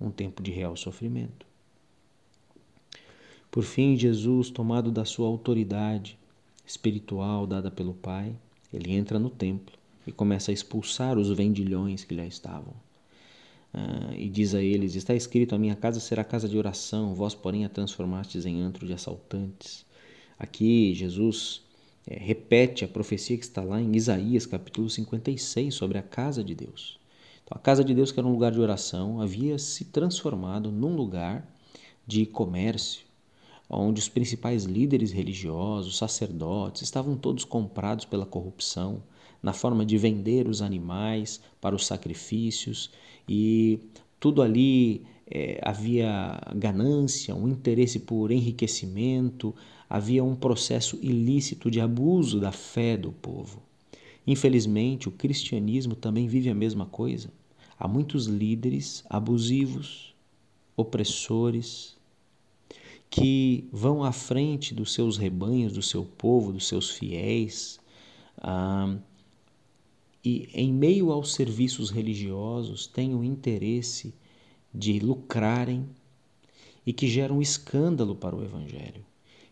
um 0.00 0.10
tempo 0.10 0.42
de 0.42 0.50
real 0.50 0.76
sofrimento. 0.76 1.46
Por 3.50 3.64
fim, 3.64 3.96
Jesus, 3.96 4.50
tomado 4.50 4.90
da 4.90 5.04
sua 5.04 5.26
autoridade 5.26 6.18
espiritual 6.66 7.46
dada 7.46 7.70
pelo 7.70 7.94
Pai, 7.94 8.36
ele 8.72 8.92
entra 8.92 9.18
no 9.18 9.30
templo 9.30 9.76
e 10.06 10.12
começa 10.12 10.50
a 10.50 10.54
expulsar 10.54 11.18
os 11.18 11.30
vendilhões 11.30 12.04
que 12.04 12.14
lá 12.14 12.26
estavam. 12.26 12.74
Ah, 13.72 14.14
e 14.16 14.28
diz 14.28 14.54
a 14.54 14.62
eles: 14.62 14.94
Está 14.94 15.14
escrito: 15.14 15.54
A 15.54 15.58
minha 15.58 15.74
casa 15.74 16.00
será 16.00 16.22
casa 16.24 16.48
de 16.48 16.56
oração, 16.56 17.14
vós, 17.14 17.34
porém, 17.34 17.64
a 17.64 17.68
transformastes 17.68 18.46
em 18.46 18.60
antro 18.60 18.86
de 18.86 18.92
assaltantes. 18.92 19.84
Aqui, 20.38 20.94
Jesus 20.94 21.62
é, 22.08 22.18
repete 22.18 22.86
a 22.86 22.88
profecia 22.88 23.36
que 23.36 23.44
está 23.44 23.62
lá 23.62 23.80
em 23.80 23.94
Isaías, 23.94 24.46
capítulo 24.46 24.88
56, 24.88 25.74
sobre 25.74 25.98
a 25.98 26.02
casa 26.02 26.42
de 26.42 26.54
Deus. 26.54 26.98
Então, 27.44 27.54
a 27.54 27.60
casa 27.60 27.84
de 27.84 27.94
Deus, 27.94 28.10
que 28.10 28.18
era 28.18 28.26
um 28.26 28.32
lugar 28.32 28.50
de 28.50 28.60
oração, 28.60 29.20
havia 29.20 29.58
se 29.58 29.84
transformado 29.86 30.72
num 30.72 30.96
lugar 30.96 31.46
de 32.06 32.24
comércio, 32.24 33.04
onde 33.68 34.00
os 34.00 34.08
principais 34.08 34.64
líderes 34.64 35.12
religiosos, 35.12 35.98
sacerdotes, 35.98 36.80
estavam 36.80 37.14
todos 37.14 37.44
comprados 37.44 38.06
pela 38.06 38.24
corrupção, 38.24 39.02
na 39.42 39.52
forma 39.52 39.84
de 39.84 39.98
vender 39.98 40.48
os 40.48 40.62
animais 40.62 41.40
para 41.60 41.76
os 41.76 41.86
sacrifícios 41.86 42.90
e 43.28 43.78
tudo 44.18 44.42
ali 44.42 45.06
é, 45.30 45.60
havia 45.62 46.40
ganância, 46.56 47.34
um 47.34 47.46
interesse 47.48 48.00
por 48.00 48.30
enriquecimento, 48.30 49.54
havia 49.88 50.22
um 50.22 50.36
processo 50.36 50.98
ilícito 51.00 51.70
de 51.70 51.80
abuso 51.80 52.40
da 52.40 52.52
fé 52.52 52.96
do 52.96 53.12
povo. 53.12 53.62
Infelizmente, 54.26 55.08
o 55.08 55.12
cristianismo 55.12 55.94
também 55.94 56.26
vive 56.26 56.50
a 56.50 56.54
mesma 56.54 56.84
coisa. 56.84 57.30
Há 57.78 57.88
muitos 57.88 58.26
líderes 58.26 59.04
abusivos, 59.08 60.14
opressores, 60.76 61.96
que 63.08 63.66
vão 63.72 64.04
à 64.04 64.12
frente 64.12 64.74
dos 64.74 64.92
seus 64.92 65.16
rebanhos, 65.16 65.72
do 65.72 65.82
seu 65.82 66.04
povo, 66.04 66.52
dos 66.52 66.68
seus 66.68 66.90
fiéis, 66.90 67.80
ah, 68.36 68.96
e 70.22 70.48
em 70.52 70.72
meio 70.72 71.10
aos 71.10 71.32
serviços 71.32 71.90
religiosos 71.90 72.86
têm 72.86 73.14
o 73.14 73.24
interesse 73.24 74.14
de 74.74 74.98
lucrarem 74.98 75.88
e 76.84 76.92
que 76.92 77.08
geram 77.08 77.40
escândalo 77.40 78.14
para 78.14 78.36
o 78.36 78.44
Evangelho. 78.44 79.04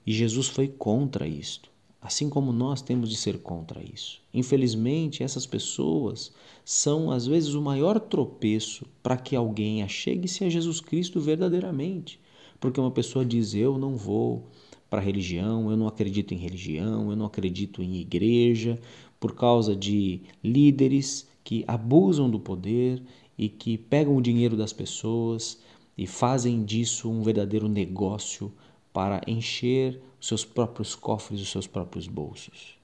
E 0.07 0.13
Jesus 0.13 0.47
foi 0.47 0.69
contra 0.69 1.27
isto, 1.27 1.69
assim 2.01 2.31
como 2.31 2.53
nós 2.53 2.81
temos 2.81 3.11
de 3.11 3.17
ser 3.17 3.39
contra 3.39 3.83
isso. 3.83 4.23
Infelizmente, 4.33 5.23
essas 5.23 5.45
pessoas 5.45 6.33
são 6.65 7.11
às 7.11 7.27
vezes 7.27 7.55
o 7.55 7.63
maior 7.63 7.99
tropeço 7.99 8.87
para 9.03 9.17
que 9.17 9.35
alguém 9.35 9.83
achegue-se 9.83 10.45
a 10.45 10.49
Jesus 10.49 10.81
Cristo 10.81 11.19
verdadeiramente. 11.19 12.21
Porque 12.61 12.81
uma 12.81 12.91
pessoa 12.91 13.25
diz: 13.25 13.55
Eu 13.55 13.77
não 13.77 13.97
vou 13.97 14.47
para 14.89 15.01
a 15.01 15.05
religião, 15.05 15.71
eu 15.71 15.77
não 15.77 15.89
acredito 15.89 16.33
em 16.33 16.39
religião, 16.39 17.11
eu 17.11 17.17
não 17.17 17.27
acredito 17.27 17.83
em 17.83 17.97
igreja, 17.97 18.79
por 19.19 19.35
causa 19.35 19.75
de 19.75 20.21
líderes 20.43 21.29
que 21.43 21.65
abusam 21.67 22.31
do 22.31 22.39
poder 22.39 23.03
e 23.37 23.49
que 23.49 23.77
pegam 23.77 24.17
o 24.17 24.23
dinheiro 24.23 24.57
das 24.57 24.73
pessoas 24.73 25.61
e 25.97 26.07
fazem 26.07 26.65
disso 26.65 27.11
um 27.11 27.23
verdadeiro 27.23 27.69
negócio 27.69 28.53
para 28.97 29.21
encher 29.27 30.01
os 30.19 30.27
seus 30.27 30.43
próprios 30.43 30.95
cofres, 30.95 31.43
os 31.43 31.51
seus 31.51 31.67
próprios 31.67 32.09
bolsos. 32.09 32.79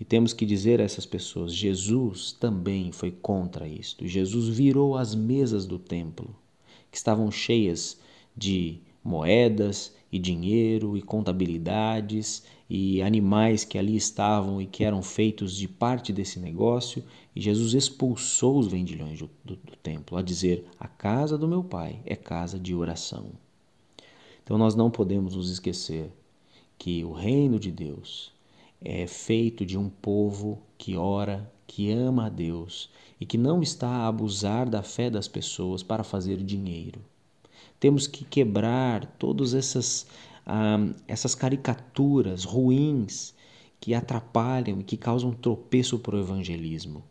E 0.00 0.04
temos 0.04 0.32
que 0.32 0.44
dizer 0.44 0.80
a 0.80 0.82
essas 0.82 1.06
pessoas: 1.06 1.54
Jesus 1.54 2.32
também 2.32 2.90
foi 2.90 3.12
contra 3.12 3.68
isto. 3.68 4.04
Jesus 4.04 4.48
virou 4.48 4.96
as 4.96 5.14
mesas 5.14 5.64
do 5.64 5.78
templo, 5.78 6.34
que 6.90 6.96
estavam 6.96 7.30
cheias 7.30 8.00
de 8.36 8.80
moedas 9.04 9.94
e 10.10 10.18
dinheiro 10.18 10.96
e 10.96 11.02
contabilidades 11.02 12.42
e 12.68 13.00
animais 13.00 13.62
que 13.62 13.78
ali 13.78 13.94
estavam 13.94 14.60
e 14.60 14.66
que 14.66 14.82
eram 14.82 15.04
feitos 15.04 15.54
de 15.56 15.68
parte 15.68 16.12
desse 16.12 16.40
negócio, 16.40 17.04
e 17.32 17.40
Jesus 17.40 17.74
expulsou 17.74 18.58
os 18.58 18.66
vendilhões 18.66 19.20
do, 19.20 19.30
do, 19.44 19.54
do 19.54 19.76
templo, 19.76 20.18
a 20.18 20.22
dizer: 20.22 20.64
A 20.80 20.88
casa 20.88 21.38
do 21.38 21.46
meu 21.46 21.62
pai 21.62 22.00
é 22.04 22.16
casa 22.16 22.58
de 22.58 22.74
oração. 22.74 23.30
Então 24.42 24.58
nós 24.58 24.74
não 24.74 24.90
podemos 24.90 25.36
nos 25.36 25.50
esquecer 25.50 26.12
que 26.78 27.04
o 27.04 27.12
reino 27.12 27.58
de 27.58 27.70
Deus 27.70 28.32
é 28.80 29.06
feito 29.06 29.64
de 29.64 29.78
um 29.78 29.88
povo 29.88 30.60
que 30.76 30.96
ora, 30.96 31.50
que 31.66 31.92
ama 31.92 32.26
a 32.26 32.28
Deus 32.28 32.90
e 33.20 33.24
que 33.24 33.38
não 33.38 33.62
está 33.62 33.88
a 33.88 34.08
abusar 34.08 34.68
da 34.68 34.82
fé 34.82 35.08
das 35.08 35.28
pessoas 35.28 35.82
para 35.82 36.02
fazer 36.02 36.42
dinheiro. 36.42 37.00
Temos 37.78 38.06
que 38.06 38.24
quebrar 38.24 39.06
todas 39.18 39.54
essas, 39.54 40.06
ah, 40.44 40.78
essas 41.06 41.34
caricaturas 41.34 42.44
ruins 42.44 43.34
que 43.80 43.94
atrapalham 43.94 44.80
e 44.80 44.84
que 44.84 44.96
causam 44.96 45.32
tropeço 45.32 45.98
para 45.98 46.16
o 46.16 46.20
evangelismo 46.20 47.02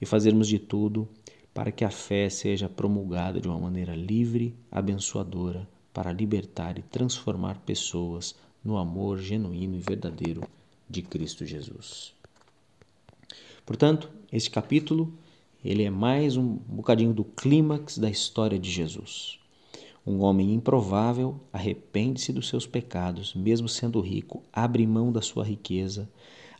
e 0.00 0.06
fazermos 0.06 0.48
de 0.48 0.58
tudo 0.58 1.08
para 1.52 1.72
que 1.72 1.84
a 1.84 1.90
fé 1.90 2.28
seja 2.28 2.68
promulgada 2.68 3.40
de 3.40 3.48
uma 3.48 3.58
maneira 3.58 3.94
livre, 3.96 4.54
abençoadora, 4.70 5.66
para 5.98 6.12
libertar 6.12 6.78
e 6.78 6.82
transformar 6.82 7.58
pessoas 7.66 8.32
no 8.62 8.78
amor 8.78 9.18
genuíno 9.18 9.74
e 9.74 9.80
verdadeiro 9.80 10.44
de 10.88 11.02
Cristo 11.02 11.44
Jesus. 11.44 12.14
Portanto, 13.66 14.08
este 14.32 14.48
capítulo 14.48 15.12
ele 15.64 15.82
é 15.82 15.90
mais 15.90 16.36
um 16.36 16.54
bocadinho 16.54 17.12
do 17.12 17.24
clímax 17.24 17.98
da 17.98 18.08
história 18.08 18.60
de 18.60 18.70
Jesus. 18.70 19.40
Um 20.06 20.20
homem 20.20 20.54
improvável 20.54 21.40
arrepende-se 21.52 22.32
dos 22.32 22.46
seus 22.46 22.64
pecados, 22.64 23.34
mesmo 23.34 23.68
sendo 23.68 24.00
rico, 24.00 24.44
abre 24.52 24.86
mão 24.86 25.10
da 25.10 25.20
sua 25.20 25.42
riqueza, 25.42 26.08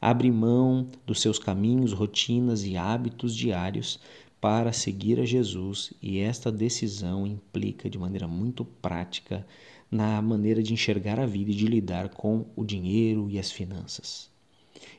abre 0.00 0.32
mão 0.32 0.88
dos 1.06 1.20
seus 1.20 1.38
caminhos, 1.38 1.92
rotinas 1.92 2.64
e 2.64 2.76
hábitos 2.76 3.36
diários 3.36 4.00
para 4.40 4.72
seguir 4.72 5.18
a 5.18 5.24
Jesus, 5.24 5.92
e 6.00 6.18
esta 6.18 6.50
decisão 6.52 7.26
implica 7.26 7.90
de 7.90 7.98
maneira 7.98 8.28
muito 8.28 8.64
prática 8.64 9.46
na 9.90 10.20
maneira 10.22 10.62
de 10.62 10.72
enxergar 10.72 11.18
a 11.18 11.26
vida 11.26 11.50
e 11.50 11.54
de 11.54 11.66
lidar 11.66 12.10
com 12.10 12.46
o 12.54 12.64
dinheiro 12.64 13.28
e 13.30 13.38
as 13.38 13.50
finanças. 13.50 14.30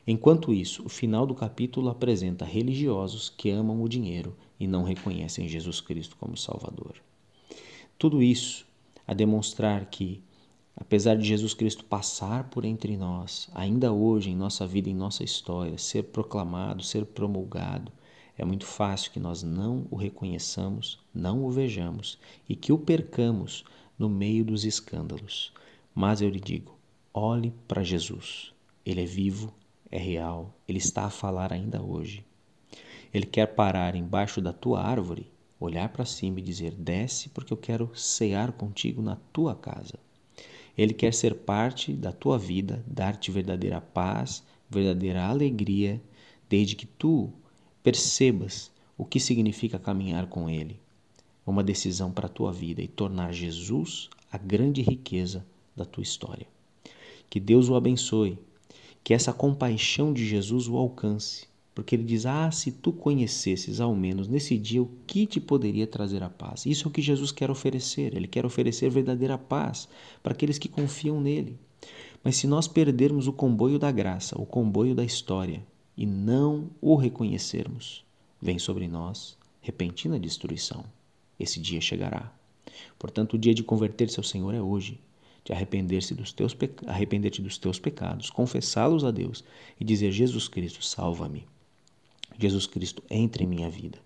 Enquanto 0.06 0.52
isso, 0.52 0.84
o 0.84 0.88
final 0.88 1.26
do 1.26 1.34
capítulo 1.34 1.88
apresenta 1.88 2.44
religiosos 2.44 3.28
que 3.30 3.50
amam 3.50 3.82
o 3.82 3.88
dinheiro 3.88 4.36
e 4.58 4.66
não 4.66 4.82
reconhecem 4.82 5.48
Jesus 5.48 5.80
Cristo 5.80 6.16
como 6.18 6.36
Salvador. 6.36 6.96
Tudo 7.98 8.22
isso 8.22 8.66
a 9.06 9.14
demonstrar 9.14 9.86
que, 9.86 10.22
apesar 10.76 11.16
de 11.16 11.24
Jesus 11.24 11.54
Cristo 11.54 11.84
passar 11.84 12.50
por 12.50 12.64
entre 12.64 12.96
nós, 12.96 13.48
ainda 13.54 13.92
hoje 13.92 14.30
em 14.30 14.36
nossa 14.36 14.66
vida, 14.66 14.90
em 14.90 14.94
nossa 14.94 15.22
história, 15.22 15.78
ser 15.78 16.04
proclamado, 16.04 16.82
ser 16.82 17.04
promulgado, 17.06 17.92
é 18.40 18.44
muito 18.46 18.64
fácil 18.64 19.10
que 19.10 19.20
nós 19.20 19.42
não 19.42 19.86
o 19.90 19.96
reconheçamos, 19.96 20.98
não 21.12 21.44
o 21.44 21.50
vejamos 21.50 22.18
e 22.48 22.56
que 22.56 22.72
o 22.72 22.78
percamos 22.78 23.66
no 23.98 24.08
meio 24.08 24.42
dos 24.42 24.64
escândalos. 24.64 25.52
Mas 25.94 26.22
eu 26.22 26.30
lhe 26.30 26.40
digo: 26.40 26.74
olhe 27.12 27.52
para 27.68 27.84
Jesus. 27.84 28.50
Ele 28.82 29.02
é 29.02 29.04
vivo, 29.04 29.52
é 29.90 29.98
real, 29.98 30.54
ele 30.66 30.78
está 30.78 31.04
a 31.04 31.10
falar 31.10 31.52
ainda 31.52 31.82
hoje. 31.82 32.24
Ele 33.12 33.26
quer 33.26 33.44
parar 33.48 33.94
embaixo 33.94 34.40
da 34.40 34.54
tua 34.54 34.80
árvore 34.80 35.30
olhar 35.60 35.90
para 35.90 36.06
cima 36.06 36.40
e 36.40 36.42
dizer: 36.42 36.72
Desce, 36.72 37.28
porque 37.28 37.52
eu 37.52 37.58
quero 37.58 37.90
cear 37.94 38.52
contigo 38.52 39.02
na 39.02 39.16
tua 39.34 39.54
casa. 39.54 39.98
Ele 40.78 40.94
quer 40.94 41.12
ser 41.12 41.34
parte 41.34 41.92
da 41.92 42.10
tua 42.10 42.38
vida, 42.38 42.82
dar-te 42.86 43.30
verdadeira 43.30 43.82
paz, 43.82 44.42
verdadeira 44.70 45.26
alegria, 45.26 46.00
desde 46.48 46.74
que 46.74 46.86
tu 46.86 47.30
percebas 47.82 48.70
o 48.96 49.04
que 49.04 49.18
significa 49.18 49.78
caminhar 49.78 50.26
com 50.26 50.48
Ele. 50.48 50.78
Uma 51.46 51.64
decisão 51.64 52.12
para 52.12 52.26
a 52.26 52.30
tua 52.30 52.52
vida 52.52 52.82
e 52.82 52.88
tornar 52.88 53.32
Jesus 53.32 54.08
a 54.30 54.38
grande 54.38 54.82
riqueza 54.82 55.44
da 55.74 55.84
tua 55.84 56.02
história. 56.02 56.46
Que 57.28 57.40
Deus 57.40 57.68
o 57.68 57.74
abençoe, 57.74 58.38
que 59.02 59.14
essa 59.14 59.32
compaixão 59.32 60.12
de 60.12 60.26
Jesus 60.26 60.68
o 60.68 60.76
alcance 60.76 61.50
porque 61.74 61.94
ele 61.94 62.04
diz: 62.04 62.26
Ah, 62.26 62.50
se 62.50 62.70
tu 62.70 62.92
conhecesses 62.92 63.80
ao 63.80 63.94
menos 63.94 64.28
nesse 64.28 64.58
dia 64.58 64.82
o 64.82 64.90
que 65.06 65.26
te 65.26 65.40
poderia 65.40 65.86
trazer 65.86 66.22
a 66.22 66.28
paz. 66.28 66.66
Isso 66.66 66.86
é 66.86 66.88
o 66.88 66.92
que 66.92 67.00
Jesus 67.00 67.32
quer 67.32 67.50
oferecer. 67.50 68.14
Ele 68.14 68.26
quer 68.26 68.44
oferecer 68.44 68.90
verdadeira 68.90 69.38
paz 69.38 69.88
para 70.22 70.32
aqueles 70.32 70.58
que 70.58 70.68
confiam 70.68 71.20
nele. 71.20 71.58
Mas 72.22 72.36
se 72.36 72.46
nós 72.46 72.68
perdermos 72.68 73.26
o 73.26 73.32
comboio 73.32 73.78
da 73.78 73.90
graça, 73.90 74.38
o 74.38 74.44
comboio 74.44 74.94
da 74.94 75.04
história, 75.04 75.64
e 76.00 76.06
não 76.06 76.70
o 76.80 76.96
reconhecermos, 76.96 78.02
vem 78.40 78.58
sobre 78.58 78.88
nós 78.88 79.36
repentina 79.60 80.18
destruição. 80.18 80.82
Esse 81.38 81.60
dia 81.60 81.78
chegará. 81.78 82.32
Portanto, 82.98 83.34
o 83.34 83.38
dia 83.38 83.52
de 83.52 83.62
converter-se 83.62 84.18
ao 84.18 84.24
Senhor 84.24 84.54
é 84.54 84.62
hoje, 84.62 84.98
de 85.44 85.52
arrepender-se 85.52 86.14
dos 86.14 86.32
teus 86.32 86.56
arrepender-te 86.86 87.42
dos 87.42 87.58
teus 87.58 87.78
pecados, 87.78 88.30
confessá-los 88.30 89.04
a 89.04 89.10
Deus 89.10 89.44
e 89.78 89.84
dizer: 89.84 90.10
Jesus 90.10 90.48
Cristo, 90.48 90.82
salva-me. 90.82 91.46
Jesus 92.38 92.66
Cristo 92.66 93.02
entre 93.10 93.44
em 93.44 93.46
minha 93.46 93.68
vida. 93.68 93.98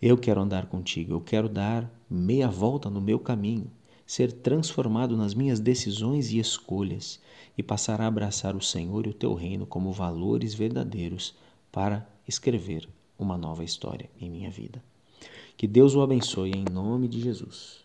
Eu 0.00 0.16
quero 0.16 0.40
andar 0.40 0.66
contigo, 0.66 1.14
eu 1.14 1.20
quero 1.20 1.48
dar 1.48 1.90
meia 2.08 2.46
volta 2.46 2.88
no 2.88 3.00
meu 3.00 3.18
caminho, 3.18 3.68
ser 4.06 4.32
transformado 4.32 5.16
nas 5.16 5.34
minhas 5.34 5.60
decisões 5.60 6.30
e 6.30 6.38
escolhas 6.38 7.20
e 7.56 7.62
passar 7.62 8.00
a 8.00 8.06
abraçar 8.06 8.56
o 8.56 8.62
Senhor 8.62 9.06
e 9.06 9.10
o 9.10 9.14
teu 9.14 9.34
reino 9.34 9.66
como 9.66 9.92
valores 9.92 10.54
verdadeiros 10.54 11.34
para 11.70 12.08
escrever 12.26 12.88
uma 13.18 13.36
nova 13.36 13.64
história 13.64 14.10
em 14.20 14.30
minha 14.30 14.50
vida. 14.50 14.82
Que 15.56 15.66
Deus 15.66 15.94
o 15.94 16.02
abençoe 16.02 16.50
em 16.50 16.64
nome 16.64 17.08
de 17.08 17.20
Jesus. 17.20 17.83